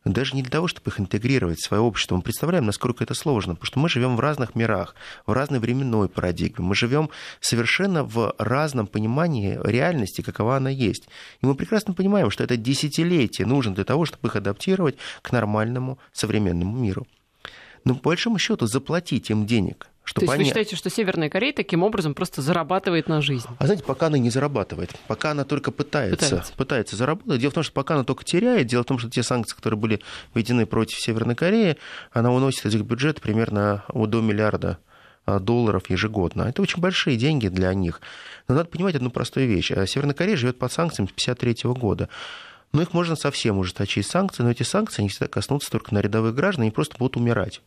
[0.06, 2.16] даже не для того, чтобы их интегрировать в свое общество.
[2.16, 6.10] Мы представляем, насколько это сложно, потому что мы живем в разных мирах, в разной временной
[6.10, 6.64] парадигме.
[6.64, 11.10] Мы живем совершенно в разном понимании реальности, какова она есть.
[11.42, 15.98] И мы прекрасно понимаем, что это десятилетие нужно для того, чтобы их адаптировать к нормальному
[16.14, 17.08] современному миру.
[17.84, 20.44] Но по большому счету заплатить им денег– чтобы То есть они...
[20.44, 23.48] вы считаете, что Северная Корея таким образом просто зарабатывает на жизнь?
[23.58, 26.54] А знаете, пока она не зарабатывает, пока она только пытается, пытается.
[26.54, 27.42] пытается заработать.
[27.42, 29.80] Дело в том, что пока она только теряет, дело в том, что те санкции, которые
[29.80, 30.02] были
[30.34, 31.78] введены против Северной Кореи,
[32.12, 34.78] она уносит из их бюджета примерно до миллиарда
[35.26, 36.44] а, долларов ежегодно.
[36.44, 38.00] Это очень большие деньги для них.
[38.48, 39.72] Но надо понимать одну простую вещь.
[39.72, 42.10] А Северная Корея живет под санкциями с 1953 года.
[42.74, 46.36] Но их можно совсем ужесточить санкции, но эти санкции не всегда коснутся только на рядовых
[46.36, 47.62] граждан, они просто будут умирать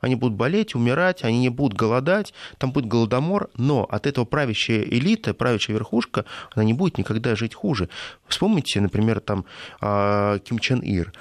[0.00, 4.82] они будут болеть, умирать, они не будут голодать, там будет голодомор, но от этого правящая
[4.82, 7.88] элита, правящая верхушка, она не будет никогда жить хуже.
[8.26, 9.44] Вспомните, например, там
[9.80, 11.12] а, Ким Чен Ир,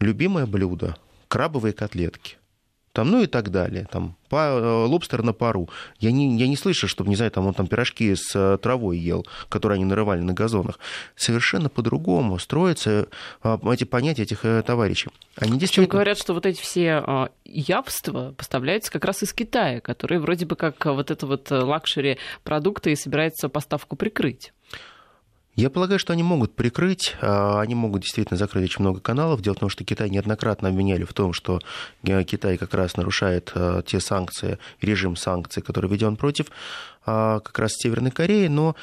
[0.00, 0.96] любимое блюдо,
[1.28, 2.37] крабовые котлетки
[2.98, 3.86] там, ну и так далее.
[3.88, 5.68] Там, по, э, лобстер на пару.
[6.00, 8.98] Я не, я не слышу, чтобы, не знаю, там он там пирожки с э, травой
[8.98, 10.80] ел, которые они нарывали на газонах.
[11.14, 13.06] Совершенно по-другому строятся
[13.44, 15.10] э, эти понятия этих товарищей.
[15.36, 15.86] Они действительно...
[15.86, 20.56] Причем говорят, что вот эти все явства поставляются как раз из Китая, который вроде бы
[20.56, 24.52] как вот это вот luxury продукты и собирается поставку прикрыть.
[25.58, 29.42] Я полагаю, что они могут прикрыть, а, они могут действительно закрыть очень много каналов.
[29.42, 31.58] Дело в том, что Китай неоднократно обвиняли в том, что
[32.04, 36.46] э, Китай как раз нарушает э, те санкции, режим санкций, который введен против
[37.04, 38.76] а, как раз Северной Кореи, но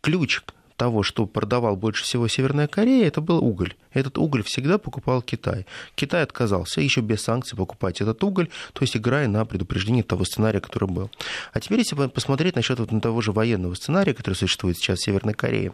[0.00, 0.40] ключ
[0.76, 3.74] того, что продавал больше всего Северная Корея, это был уголь.
[3.92, 5.66] Этот уголь всегда покупал Китай.
[5.94, 10.60] Китай отказался еще без санкций покупать этот уголь, то есть играя на предупреждение того сценария,
[10.60, 11.10] который был.
[11.52, 15.34] А теперь, если посмотреть насчет вот того же военного сценария, который существует сейчас в Северной
[15.34, 15.72] Корее,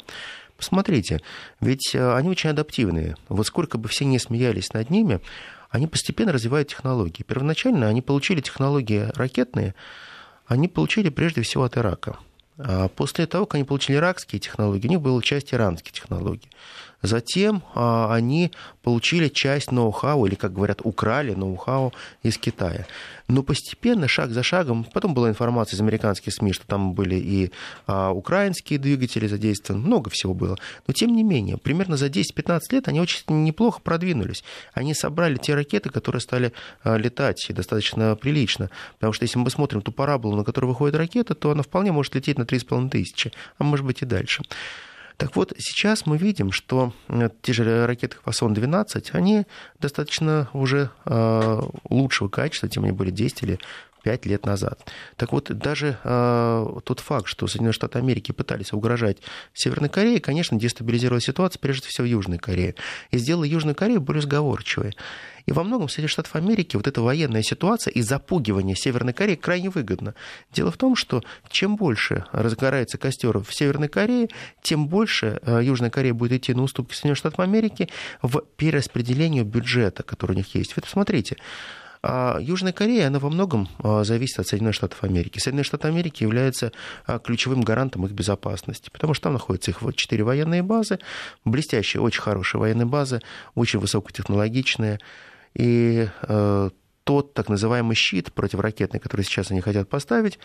[0.56, 1.20] посмотрите,
[1.60, 3.16] ведь э, они очень адаптивные.
[3.28, 5.20] Вот сколько бы все не смеялись над ними,
[5.70, 7.22] они постепенно развивают технологии.
[7.22, 9.74] Первоначально они получили технологии ракетные,
[10.46, 12.18] они получили прежде всего от Ирака.
[12.62, 16.48] А после того, как они получили иракские технологии, у них была часть иранских технологий.
[17.02, 18.50] Затем а, они
[18.82, 21.92] получили часть ноу-хау, или, как говорят, украли ноу-хау
[22.22, 22.86] из Китая.
[23.26, 27.52] Но постепенно, шаг за шагом, потом была информация из американских СМИ, что там были и
[27.86, 30.58] а, украинские двигатели задействованы, много всего было.
[30.86, 34.44] Но тем не менее, примерно за 10-15 лет они очень неплохо продвинулись.
[34.74, 36.52] Они собрали те ракеты, которые стали
[36.84, 38.70] летать достаточно прилично.
[38.94, 42.14] Потому что если мы посмотрим ту параболу, на которую выходит ракета, то она вполне может
[42.14, 44.42] лететь на 3,5 тысячи, а может быть и дальше.
[45.20, 49.44] Так вот, сейчас мы видим, что э, те же ракеты Хвасон-12, они
[49.78, 53.58] достаточно уже э, лучшего качества, чем они были 10 или
[54.02, 54.90] 5 лет назад.
[55.16, 59.18] Так вот, даже э, тот факт, что Соединенные Штаты Америки пытались угрожать
[59.54, 62.74] Северной Корее, конечно, дестабилизировал ситуацию, прежде всего, в Южной Корее.
[63.10, 64.94] И сделал Южную Корею более сговорчивой.
[65.46, 69.70] И во многом среди Штатов Америки вот эта военная ситуация и запугивание Северной Кореи крайне
[69.70, 70.14] выгодно.
[70.52, 74.28] Дело в том, что чем больше разгорается костер в Северной Корее,
[74.62, 77.88] тем больше э, Южная Корея будет идти на уступки Соединенных Штатов Америки
[78.22, 80.76] в перераспределению бюджета, который у них есть.
[80.76, 81.36] Вы посмотрите,
[82.02, 85.38] а Южная Корея, она во многом а, зависит от Соединенных Штатов Америки.
[85.38, 86.72] Соединенные Штаты Америки являются
[87.06, 90.98] а, ключевым гарантом их безопасности, потому что там находятся их четыре военные базы,
[91.44, 93.20] блестящие, очень хорошие военные базы,
[93.54, 94.98] очень высокотехнологичные.
[95.54, 96.70] И э,
[97.04, 100.38] тот так называемый щит противоракетный, который сейчас они хотят поставить,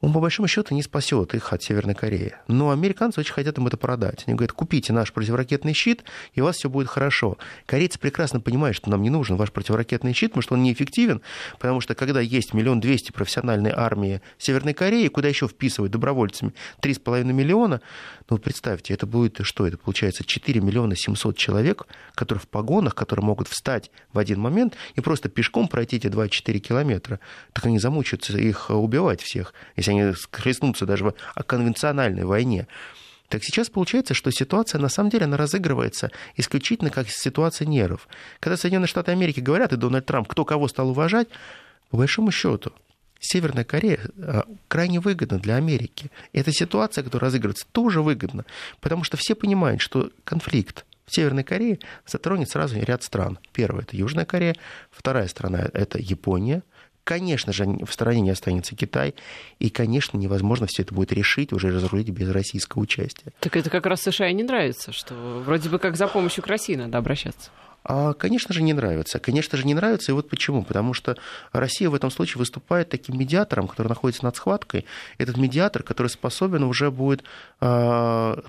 [0.00, 2.34] он по большому счету не спасет их от Северной Кореи.
[2.48, 4.24] Но американцы очень хотят им это продать.
[4.26, 6.04] Они говорят, купите наш противоракетный щит,
[6.34, 7.38] и у вас все будет хорошо.
[7.64, 11.22] Корейцы прекрасно понимают, что нам не нужен ваш противоракетный щит, потому что он неэффективен,
[11.58, 17.24] потому что когда есть миллион двести профессиональной армии Северной Кореи, куда еще вписывают добровольцами 3,5
[17.32, 17.80] миллиона,
[18.28, 19.66] ну, представьте, это будет что?
[19.66, 24.74] Это получается 4 миллиона 700 человек, которые в погонах, которые могут встать в один момент
[24.96, 27.20] и просто пешком пройти эти 2-4 километра.
[27.52, 32.66] Так они замучаются их убивать всех, если они схлестнутся даже в конвенциональной войне.
[33.28, 38.08] Так сейчас получается, что ситуация на самом деле она разыгрывается исключительно как ситуация нервов.
[38.40, 41.28] Когда Соединенные Штаты Америки говорят, и Дональд Трамп, кто кого стал уважать,
[41.90, 42.72] по большому счету,
[43.20, 46.10] Северная Корея а, крайне выгодна для Америки.
[46.32, 48.44] И эта ситуация, которая разыгрывается, тоже выгодна,
[48.80, 53.38] потому что все понимают, что конфликт в Северной Корее затронет сразу ряд стран.
[53.52, 54.56] Первая– это Южная Корея,
[54.90, 56.62] вторая страна– это Япония,
[57.06, 59.14] Конечно же, в стороне не останется Китай,
[59.60, 63.32] и, конечно, невозможно все это будет решить, уже разрулить без российского участия.
[63.38, 66.48] Так это как раз США и не нравится, что вроде бы как за помощью к
[66.48, 67.52] России надо обращаться.
[67.88, 69.20] А, конечно же, не нравится.
[69.20, 70.10] Конечно же, не нравится.
[70.10, 70.64] И вот почему.
[70.64, 71.16] Потому что
[71.52, 74.84] Россия в этом случае выступает таким медиатором, который находится над схваткой.
[75.18, 77.22] Этот медиатор, который способен уже будет
[77.60, 78.42] а,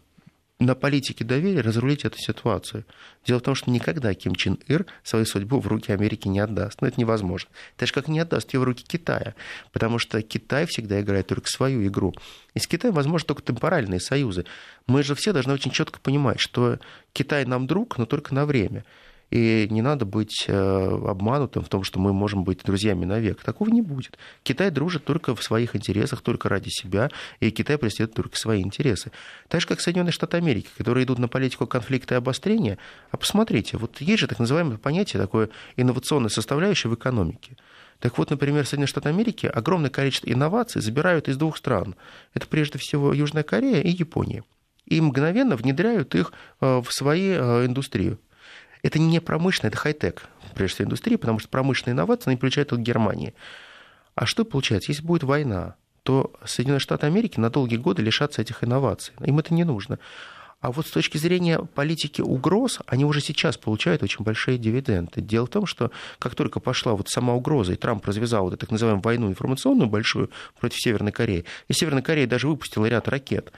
[0.57, 2.83] на политике доверия разрулить эту ситуацию.
[3.27, 6.81] Дело в том, что никогда Ким Чен Ир свою судьбу в руки Америки не отдаст.
[6.81, 7.51] Но это невозможно.
[7.75, 9.35] Так же, как не отдаст ее в руки Китая.
[9.71, 12.15] Потому что Китай всегда играет только свою игру.
[12.55, 14.45] И с Китаем возможны только темпоральные союзы.
[14.87, 16.79] Мы же все должны очень четко понимать, что
[17.13, 18.83] Китай нам друг, но только на время.
[19.29, 23.43] И не надо быть э, обманутым в том, что мы можем быть друзьями навек.
[23.43, 24.17] Такого не будет.
[24.43, 27.09] Китай дружит только в своих интересах, только ради себя,
[27.41, 29.11] и Китай преследует только свои интересы.
[29.49, 32.77] Так же, как Соединенные Штаты Америки, которые идут на политику конфликта и обострения.
[33.11, 37.57] А посмотрите, вот есть же так называемое понятие, такое инновационная составляющая в экономике.
[37.99, 41.95] Так вот, например, Соединенные Штаты Америки огромное количество инноваций забирают из двух стран.
[42.33, 44.43] Это прежде всего Южная Корея и Япония.
[44.85, 48.19] И мгновенно внедряют их э, в свои э, индустрию.
[48.83, 50.23] Это не промышленная, это хай-тек,
[50.55, 53.33] прежде всего, индустрия, потому что промышленные инновации, они получают от Германии.
[54.15, 54.91] А что получается?
[54.91, 59.13] Если будет война, то Соединенные Штаты Америки на долгие годы лишатся этих инноваций.
[59.25, 59.99] Им это не нужно.
[60.59, 65.21] А вот с точки зрения политики угроз, они уже сейчас получают очень большие дивиденды.
[65.21, 68.61] Дело в том, что как только пошла вот сама угроза, и Трамп развязал вот эту
[68.61, 73.51] так называемую войну информационную большую против Северной Кореи, и Северная Корея даже выпустила ряд ракет,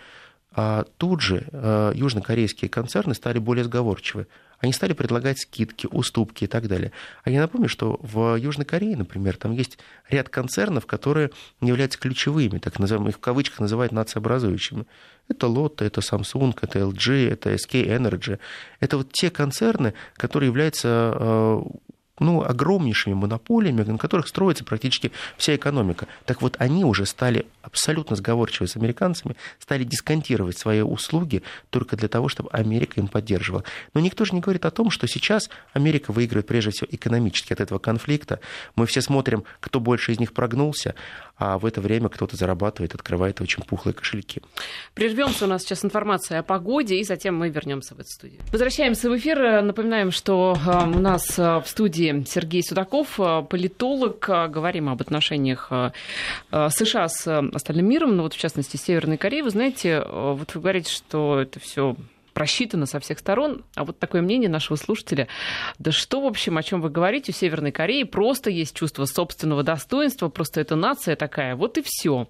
[0.52, 4.28] а тут же э, южнокорейские концерны стали более сговорчивы
[4.60, 6.92] они стали предлагать скидки, уступки и так далее.
[7.24, 9.78] А я напомню, что в Южной Корее, например, там есть
[10.10, 11.32] ряд концернов, которые
[11.62, 14.86] являются ключевыми, так называемых, в кавычках называют нациообразующими.
[15.30, 18.40] Это Lotte, это Samsung, это LG, это SK Energy.
[18.80, 21.62] Это вот те концерны, которые являются э,
[22.20, 26.08] ну, огромнейшими монополиями, на которых строится практически вся экономика.
[26.26, 32.08] Так вот, они уже стали абсолютно сговорчивы с американцами, стали дисконтировать свои услуги только для
[32.08, 33.64] того, чтобы Америка им поддерживала.
[33.94, 37.60] Но никто же не говорит о том, что сейчас Америка выигрывает прежде всего экономически от
[37.60, 38.40] этого конфликта.
[38.76, 40.96] Мы все смотрим, кто больше из них прогнулся,
[41.40, 44.42] а в это время кто-то зарабатывает, открывает очень пухлые кошельки.
[44.94, 48.42] Прервемся, у нас сейчас информация о погоде, и затем мы вернемся в эту студию.
[48.52, 49.62] Возвращаемся в эфир.
[49.62, 54.20] Напоминаем, что э, у нас э, в студии Сергей Судаков, э, политолог.
[54.20, 55.72] Говорим об отношениях
[56.52, 59.44] США с остальным миром, но ну вот в частности Северной Кореей.
[59.44, 61.96] Вы знаете, вот вы говорите, что это все
[62.40, 63.66] просчитано со всех сторон.
[63.76, 65.28] А вот такое мнение нашего слушателя.
[65.78, 69.62] Да что, в общем, о чем вы говорите, у Северной Кореи просто есть чувство собственного
[69.62, 72.30] достоинства, просто это нация такая, вот и все.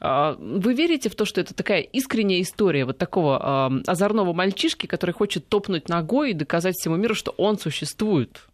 [0.00, 4.86] А, вы верите в то, что это такая искренняя история вот такого а, озорного мальчишки,
[4.86, 8.48] который хочет топнуть ногой и доказать всему миру, что он существует?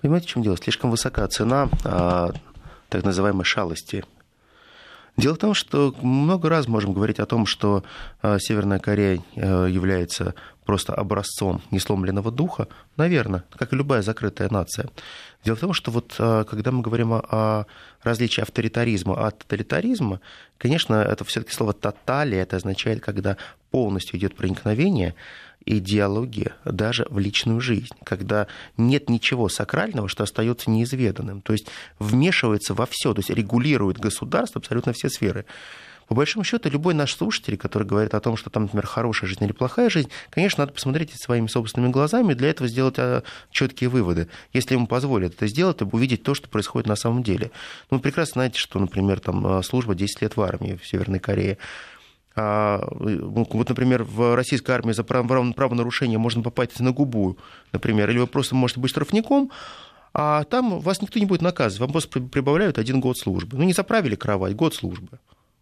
[0.00, 0.56] Понимаете, в чем дело?
[0.56, 2.30] Слишком высока цена а,
[2.90, 4.04] так называемой шалости
[5.18, 7.82] Дело в том, что много раз можем говорить о том, что
[8.22, 14.88] э, Северная Корея э, является просто образцом несломленного духа, наверное, как и любая закрытая нация.
[15.44, 17.66] Дело в том, что вот э, когда мы говорим о
[18.04, 20.20] различии авторитаризма от тоталитаризма,
[20.56, 23.36] конечно, это все-таки слово «тоталия», это означает, когда
[23.72, 25.16] полностью идет проникновение
[25.68, 31.42] идеология даже в личную жизнь, когда нет ничего сакрального, что остается неизведанным.
[31.42, 31.66] То есть
[31.98, 35.44] вмешивается во все, то есть регулирует государство абсолютно все сферы.
[36.08, 39.44] По большому счету, любой наш слушатель, который говорит о том, что там, например, хорошая жизнь
[39.44, 43.90] или плохая жизнь, конечно, надо посмотреть своими собственными глазами и для этого сделать а, четкие
[43.90, 44.28] выводы.
[44.54, 47.50] Если ему позволят это сделать, увидеть то, что происходит на самом деле.
[47.90, 51.18] Ну, вы прекрасно знаете, что, например, там а, служба 10 лет в армии в Северной
[51.18, 51.58] Корее,
[52.38, 57.36] вот, например, в российской армии за правонарушение можно попасть на губу,
[57.72, 59.50] например, или вы просто можете быть штрафником,
[60.14, 63.56] а там вас никто не будет наказывать, вам просто прибавляют один год службы.
[63.56, 65.18] Ну, не заправили кровать, год службы.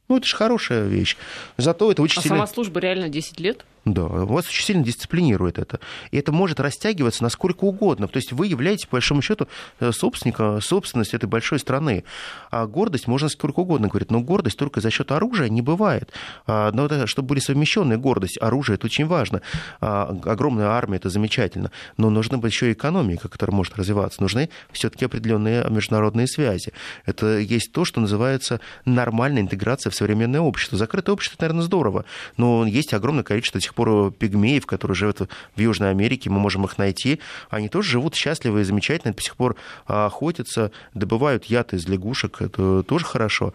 [0.08, 1.16] Ну, это же хорошая вещь.
[1.56, 2.36] Зато это очень а сильно...
[2.36, 3.64] сама служба реально 10 лет?
[3.86, 5.78] Да, вас очень сильно дисциплинирует это.
[6.10, 8.08] И это может растягиваться насколько угодно.
[8.08, 9.46] То есть вы являетесь, по большому счету,
[9.78, 12.02] э, собственником, собственности этой большой страны.
[12.50, 16.12] А гордость можно сколько угодно говорить, но гордость только за счет оружия не бывает.
[16.48, 19.40] А, но это, чтобы были совмещенные гордость, оружие это очень важно.
[19.80, 21.70] А, огромная армия это замечательно.
[21.96, 24.20] Но нужна быть еще и экономика, которая может развиваться.
[24.20, 26.72] Нужны все-таки определенные международные связи.
[27.04, 30.76] Это есть то, что называется нормальная интеграция в современное общество.
[30.76, 32.04] Закрытое общество, наверное, здорово,
[32.36, 35.20] но есть огромное количество этих пор пигмеев, которые живут
[35.54, 37.20] в Южной Америке, мы можем их найти.
[37.50, 39.54] Они тоже живут счастливо и замечательно, до сих пор
[39.86, 43.52] а, охотятся, добывают яд из лягушек, это тоже хорошо.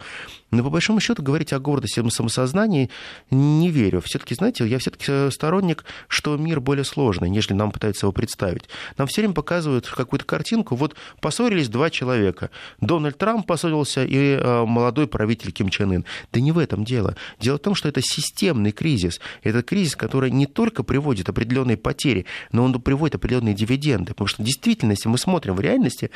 [0.52, 2.90] Но по большому счету говорить о гордости и самосознании
[3.30, 4.02] не верю.
[4.02, 8.68] Все-таки, знаете, я все-таки сторонник, что мир более сложный, нежели нам пытаются его представить.
[8.98, 10.76] Нам все время показывают какую-то картинку.
[10.76, 12.50] Вот поссорились два человека.
[12.80, 16.04] Дональд Трамп поссорился и э, молодой правитель Ким Чен Ын.
[16.32, 17.16] Да не в этом дело.
[17.40, 19.20] Дело в том, что это системный кризис.
[19.42, 24.12] Это кризис, который не только приводит определенные потери, но он приводит определенные дивиденды.
[24.12, 26.10] Потому что действительно, если мы смотрим в реальности,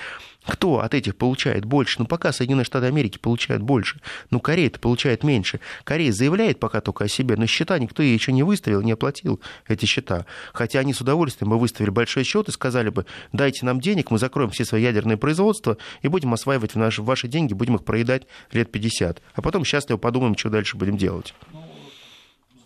[0.45, 1.97] кто от этих получает больше?
[2.01, 4.01] Ну, пока Соединенные Штаты Америки получают больше.
[4.31, 5.61] Ну, Корея-то получает меньше.
[5.85, 9.41] Корея заявляет пока только о себе, но счета никто ей еще не выставил, не оплатил
[9.67, 10.27] эти счета.
[10.53, 14.19] Хотя они с удовольствием бы выставили большой счет и сказали бы, дайте нам денег, мы
[14.19, 18.71] закроем все свои ядерные производства и будем осваивать наши, ваши деньги, будем их проедать лет
[18.71, 19.23] 50.
[19.35, 21.35] А потом счастливо подумаем, что дальше будем делать.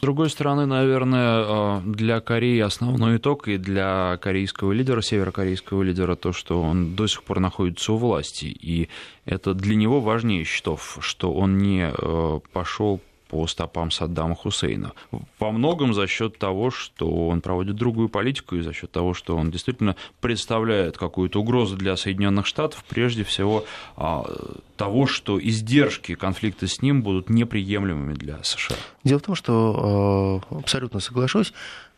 [0.01, 6.15] С другой стороны, наверное, э, для Кореи основной итог и для корейского лидера, северокорейского лидера,
[6.15, 8.47] то, что он до сих пор находится у власти.
[8.47, 8.89] И
[9.27, 14.93] это для него важнее счетов, что он не э, пошел по стопам Саддама Хусейна.
[15.39, 19.37] Во многом за счет того, что он проводит другую политику и за счет того, что
[19.37, 23.65] он действительно представляет какую-то угрозу для Соединенных Штатов, прежде всего
[23.97, 24.25] а,
[24.77, 28.77] того, что издержки конфликта с ним будут неприемлемыми для США.
[29.05, 31.53] Дело в том, что э, абсолютно соглашусь,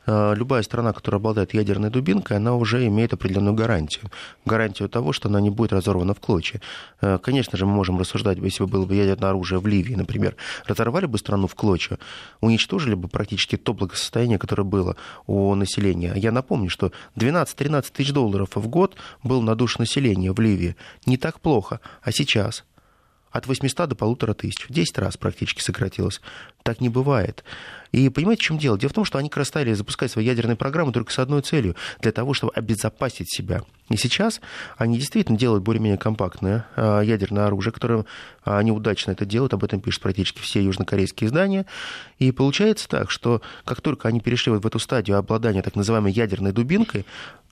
[0.06, 4.10] любая страна, которая обладает ядерной дубинкой, она уже имеет определенную гарантию.
[4.44, 6.60] Гарантию того, что она не будет разорвана в клочья.
[7.00, 10.36] Э, конечно же, мы можем рассуждать, если бы было бы ядерное оружие в Ливии, например,
[10.66, 11.98] разорвали бы страну в клочья,
[12.40, 14.96] уничтожили бы практически то благосостояние, которое было
[15.26, 16.12] у населения.
[16.16, 20.76] Я напомню, что 12-13 тысяч долларов в год был на душу населения в Ливии.
[21.06, 21.80] Не так плохо.
[22.02, 22.64] А сейчас
[23.32, 24.68] от 800 до полутора тысяч.
[24.68, 26.20] В 10 раз практически сократилось.
[26.62, 27.44] Так не бывает.
[27.92, 28.78] И понимаете, в чем дело?
[28.78, 31.42] Дело в том, что они как раз стали запускать свои ядерные программы только с одной
[31.42, 33.62] целью, для того, чтобы обезопасить себя.
[33.90, 34.40] И сейчас
[34.78, 38.06] они действительно делают более-менее компактное а, ядерное оружие, которое
[38.44, 41.66] а, они удачно это делают, об этом пишут практически все южнокорейские издания.
[42.18, 46.12] И получается так, что как только они перешли вот в эту стадию обладания так называемой
[46.12, 47.04] ядерной дубинкой,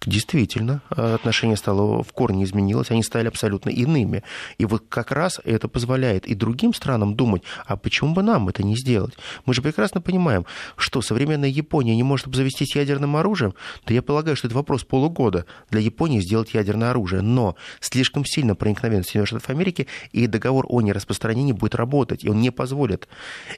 [0.06, 4.22] действительно, а, отношение стало в корне изменилось, они стали абсолютно иными.
[4.56, 8.62] И вот как раз это позволяет и другим странам думать, а почему бы нам это
[8.62, 8.99] не сделать?
[9.44, 10.46] Мы же прекрасно понимаем, понимаем,
[10.76, 15.46] что современная Япония не может обзавестись ядерным оружием, то я полагаю, что это вопрос полугода
[15.70, 17.22] для Японии сделать ядерное оружие.
[17.22, 22.40] Но слишком сильно проникновение Соединенных Штатов Америки, и договор о нераспространении будет работать, и он
[22.40, 23.09] не позволит.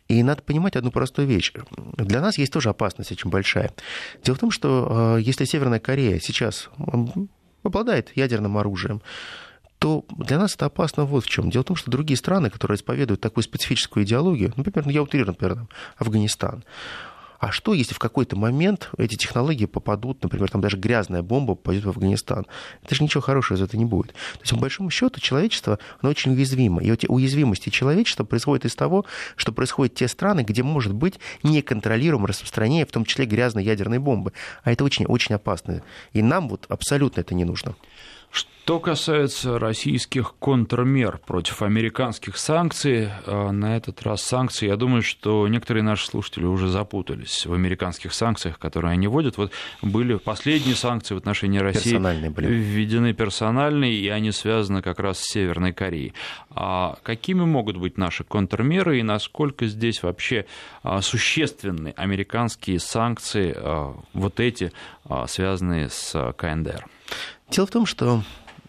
[0.09, 1.53] И надо понимать одну простую вещь.
[1.97, 3.73] Для нас есть тоже опасность очень большая.
[4.23, 6.71] Дело в том, что э, если Северная Корея сейчас
[7.63, 9.03] обладает ядерным оружием,
[9.83, 11.51] то для нас это опасно вот в чем.
[11.51, 15.67] Дело в том, что другие страны, которые исповедуют такую специфическую идеологию, например, я утрирую, например,
[15.99, 16.63] Афганистан,
[17.41, 21.85] а что, если в какой-то момент эти технологии попадут, например, там даже грязная бомба попадет
[21.85, 22.47] в Афганистан?
[22.85, 24.13] Это же ничего хорошего из этого не будет.
[24.13, 26.81] То есть, по большому счету, человечество, оно очень уязвимо.
[26.81, 29.05] И эти уязвимости человечества происходят из того,
[29.35, 34.33] что происходят те страны, где может быть неконтролируемое распространение, в том числе грязной ядерной бомбы.
[34.63, 35.83] А это очень-очень опасно.
[36.13, 37.75] И нам вот абсолютно это не нужно.
[38.65, 45.49] Что касается российских контрмер против американских санкций, э, на этот раз санкции, я думаю, что
[45.49, 49.37] некоторые наши слушатели уже запутались в американских санкциях, которые они вводят.
[49.37, 49.51] Вот
[49.83, 52.47] были последние санкции в отношении России персональные были.
[52.47, 56.15] введены персональные, и они связаны как раз с Северной Кореей.
[56.51, 60.47] А какими могут быть наши контрмеры и насколько здесь вообще
[60.85, 64.71] а, существенны американские санкции, а, вот эти,
[65.05, 66.87] а, связанные с КНДР?
[67.51, 68.23] Дело в том, что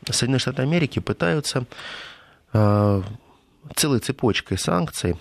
[0.10, 1.66] Соединенные Штаты Америки пытаются
[2.54, 3.02] э,
[3.76, 5.18] целой цепочкой санкций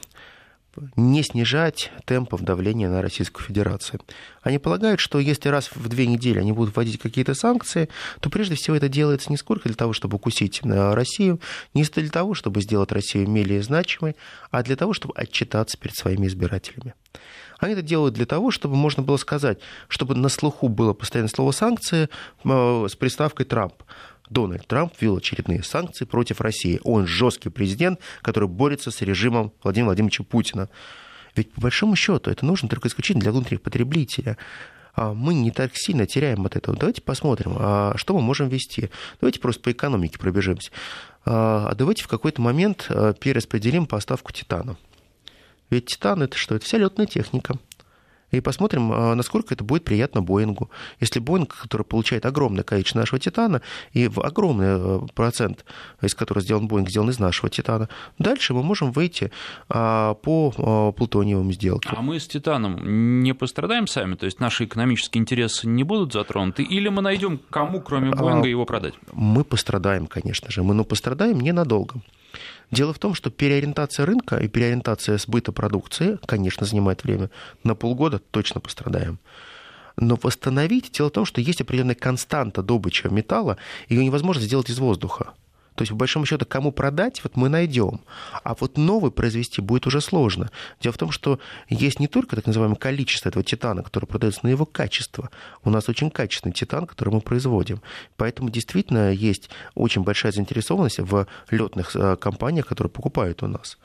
[0.96, 4.00] не снижать темпов давления на Российскую Федерацию.
[4.42, 7.88] Они полагают, что если раз в две недели они будут вводить какие-то санкции,
[8.20, 11.40] то прежде всего это делается не сколько для того, чтобы укусить э, Россию,
[11.74, 14.16] не для того, чтобы сделать Россию менее значимой,
[14.50, 16.94] а для того, чтобы отчитаться перед своими избирателями.
[17.58, 19.58] Они это делают для того, чтобы можно было сказать,
[19.88, 22.08] чтобы на слуху было постоянно слово «санкции»
[22.44, 23.74] э, с приставкой «Трамп».
[24.32, 26.80] Дональд Трамп ввел очередные санкции против России.
[26.84, 30.68] Он жесткий президент, который борется с режимом Владимира Владимировича Путина.
[31.36, 34.36] Ведь по большому счету это нужно только исключительно для внутренних потребителей
[34.94, 36.76] а мы не так сильно теряем от этого.
[36.76, 38.90] Давайте посмотрим, а что мы можем вести.
[39.20, 40.70] Давайте просто по экономике пробежимся.
[41.24, 42.88] А давайте в какой-то момент
[43.20, 44.76] перераспределим поставку титана.
[45.70, 46.56] Ведь титан это что?
[46.56, 47.54] Это вся летная техника
[48.32, 50.70] и посмотрим, а, насколько это будет приятно Боингу.
[51.00, 53.62] Если Боинг, который получает огромное количество нашего титана,
[53.92, 55.64] и в огромный э, процент,
[56.00, 59.30] из которого сделан Боинг, сделан из нашего титана, дальше мы можем выйти
[59.68, 61.94] а, по а, плутониевым сделкам.
[61.96, 64.14] А мы с титаном не пострадаем сами?
[64.14, 66.62] То есть наши экономические интересы не будут затронуты?
[66.62, 68.94] Или мы найдем кому, кроме Боинга, его продать?
[69.12, 70.62] Мы пострадаем, конечно же.
[70.62, 72.00] Мы но пострадаем ненадолго.
[72.72, 77.30] Дело в том, что переориентация рынка и переориентация сбыта продукции, конечно, занимает время.
[77.64, 79.18] На полгода точно пострадаем.
[79.98, 83.58] Но восстановить, дело в том, что есть определенная константа добычи металла,
[83.90, 85.34] ее невозможно сделать из воздуха.
[85.74, 88.00] То есть, по большому счету, кому продать, вот мы найдем.
[88.44, 90.50] А вот новый произвести будет уже сложно.
[90.80, 94.50] Дело в том, что есть не только так называемое количество этого титана, который продается, но
[94.50, 95.30] и его качество.
[95.64, 97.80] У нас очень качественный титан, который мы производим.
[98.16, 103.78] Поэтому действительно есть очень большая заинтересованность в летных э, компаниях, которые покупают у нас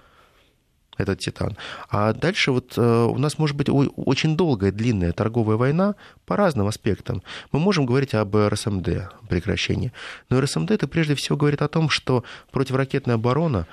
[0.98, 1.58] этот титан.
[1.89, 5.95] А дальше вот э, у нас может быть очень долгая, длинная торговая война
[6.26, 7.24] по разным аспектам.
[7.52, 9.91] Мы можем говорить об РСМД, прекращении.
[10.30, 13.68] Но РСМД это прежде всего говорит о том, что противоракетная оборона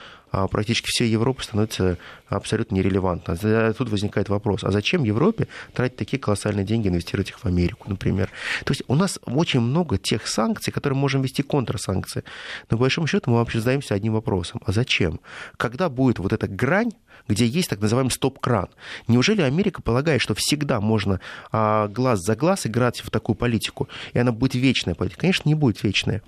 [0.51, 3.37] практически всей Европы становится абсолютно нерелевантно.
[3.75, 8.31] Тут возникает вопрос, а зачем Европе тратить такие колоссальные деньги, инвестировать их в Америку, например?
[8.65, 12.25] То есть у нас очень много тех санкций, которые можем вести контрсанкции.
[12.71, 14.61] Но, по большому счету, мы вообще задаемся одним вопросом.
[14.65, 15.21] А зачем?
[15.57, 16.91] Когда будет вот эта грань,
[17.29, 18.69] где есть так называемый стоп-кран.
[19.09, 21.21] Неужели Америка полагает, что всегда можно
[21.53, 25.21] а, глаз за глаз играть в такую политику, и она будет вечная политика?
[25.21, 26.23] Конечно, не будет вечная.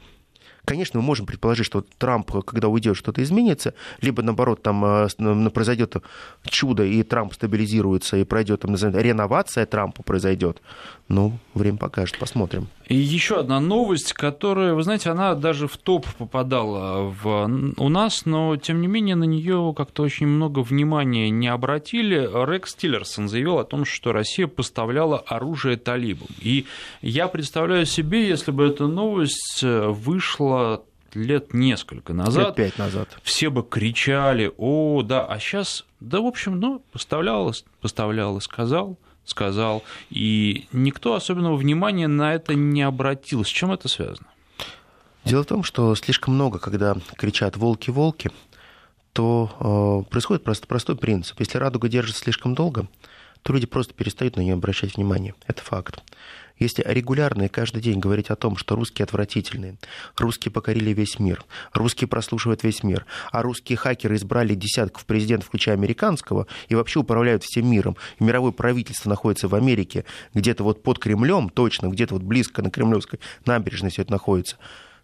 [0.67, 5.97] Конечно, мы можем предположить, что Трамп, когда уйдет, что-то изменится, либо наоборот, там э, произойдет
[6.43, 10.61] чудо, и Трамп стабилизируется, и пройдет там, реновация Трампа произойдет.
[11.07, 12.67] Ну, время покажет, посмотрим.
[12.87, 18.27] И еще одна новость, которая, вы знаете, она даже в топ попадала в, у нас,
[18.27, 22.29] но тем не менее на нее как-то очень много внимания не обратили.
[22.49, 26.29] Рекс Тиллерсон заявил о том, что Россия поставляла оружие талибам.
[26.41, 26.67] И
[27.03, 32.47] я представляю себе, если бы эта новость вышла лет несколько назад.
[32.47, 33.09] Лет пять назад.
[33.25, 39.83] Все бы кричали, о, да, а сейчас, да, в общем, ну, поставляла, поставляла, сказал сказал,
[40.09, 43.45] и никто особенного внимания на это не обратил.
[43.45, 44.29] С чем это связано?
[45.25, 48.31] Дело в том, что слишком много, когда кричат «волки-волки»,
[49.13, 51.41] то э, происходит просто простой принцип.
[51.41, 52.87] Если радуга держится слишком долго,
[53.43, 55.35] то люди просто перестают на нее обращать внимание.
[55.47, 56.03] Это факт.
[56.59, 59.77] Если регулярно и каждый день говорить о том, что русские отвратительные,
[60.17, 61.45] русские покорили весь мир,
[61.75, 67.45] русские прослушивают весь мир, а русские хакеры избрали десятков президентов, включая американского, и вообще управляют
[67.45, 72.23] всем миром, и мировое правительство находится в Америке, где-то вот под Кремлем, точно, где-то вот
[72.23, 74.57] близко на Кремлевской набережной все это находится,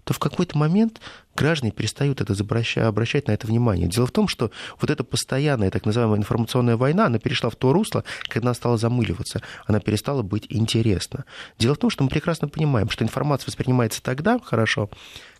[0.04, 1.00] то в какой-то момент
[1.34, 3.88] граждане перестают это обращать, обращать на это внимание.
[3.88, 4.50] Дело в том, что
[4.80, 8.76] вот эта постоянная так называемая информационная война, она перешла в то русло, когда она стала
[8.76, 11.24] замыливаться, она перестала быть интересна.
[11.58, 14.90] Дело в том, что мы прекрасно понимаем, что информация воспринимается тогда хорошо,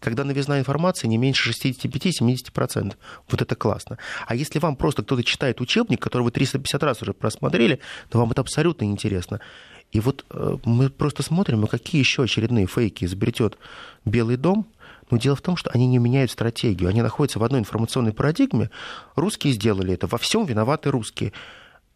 [0.01, 2.95] когда новизна информации не меньше 65-70%.
[3.29, 3.99] Вот это классно.
[4.27, 8.31] А если вам просто кто-то читает учебник, который вы 350 раз уже просмотрели, то вам
[8.31, 9.41] это абсолютно неинтересно.
[9.93, 13.59] И вот э, мы просто смотрим, а какие еще очередные фейки изобретет
[14.05, 14.67] Белый дом.
[15.11, 16.89] Но дело в том, что они не меняют стратегию.
[16.89, 18.71] Они находятся в одной информационной парадигме.
[19.15, 20.07] Русские сделали это.
[20.07, 21.33] Во всем виноваты русские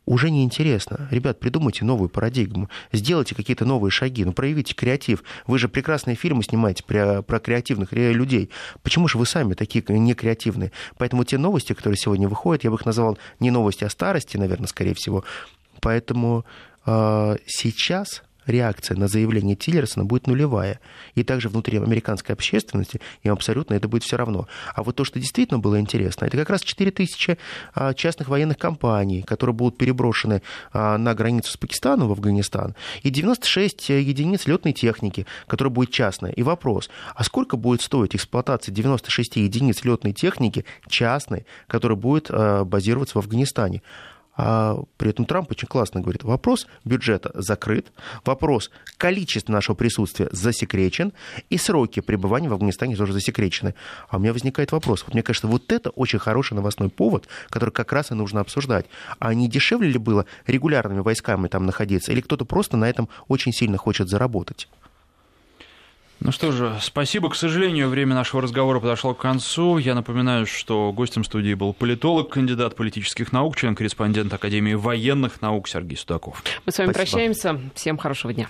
[0.07, 1.09] уже неинтересно.
[1.11, 5.25] Ребят, придумайте новую парадигму, сделайте какие-то новые шаги, ну, проявите креатив.
[5.47, 8.51] Вы же прекрасные фильмы снимаете про, про креативных людей.
[8.83, 10.71] Почему же вы сами такие не креативные?
[10.97, 14.69] Поэтому те новости, которые сегодня выходят, я бы их назвал не новости, а старости, наверное,
[14.69, 15.25] скорее всего.
[15.81, 20.80] Поэтому э, сейчас реакция на заявление Тиллерсона будет нулевая.
[21.14, 24.47] И также внутри американской общественности им абсолютно это будет все равно.
[24.74, 27.39] А вот то, что действительно было интересно, это как раз 4 тысячи
[27.74, 33.11] а, частных военных компаний, которые будут переброшены а, на границу с Пакистаном в Афганистан, и
[33.11, 36.32] 96 единиц летной техники, которая будет частная.
[36.32, 42.64] И вопрос, а сколько будет стоить эксплуатация 96 единиц летной техники частной, которая будет а,
[42.64, 43.82] базироваться в Афганистане?
[44.37, 47.91] А при этом Трамп очень классно говорит, вопрос бюджета закрыт,
[48.24, 51.12] вопрос количества нашего присутствия засекречен,
[51.49, 53.74] и сроки пребывания в Афганистане тоже засекречены.
[54.09, 55.05] А у меня возникает вопрос.
[55.05, 58.87] Вот мне кажется, вот это очень хороший новостной повод, который как раз и нужно обсуждать.
[59.18, 63.53] А не дешевле ли было регулярными войсками там находиться, или кто-то просто на этом очень
[63.53, 64.68] сильно хочет заработать?
[66.21, 67.29] Ну что же, спасибо.
[67.31, 69.79] К сожалению, время нашего разговора подошло к концу.
[69.79, 75.97] Я напоминаю, что гостем студии был политолог, кандидат политических наук, член-корреспондент Академии военных наук Сергей
[75.97, 76.43] Судаков.
[76.64, 77.11] Мы с вами спасибо.
[77.11, 77.61] прощаемся.
[77.75, 78.49] Всем хорошего дня.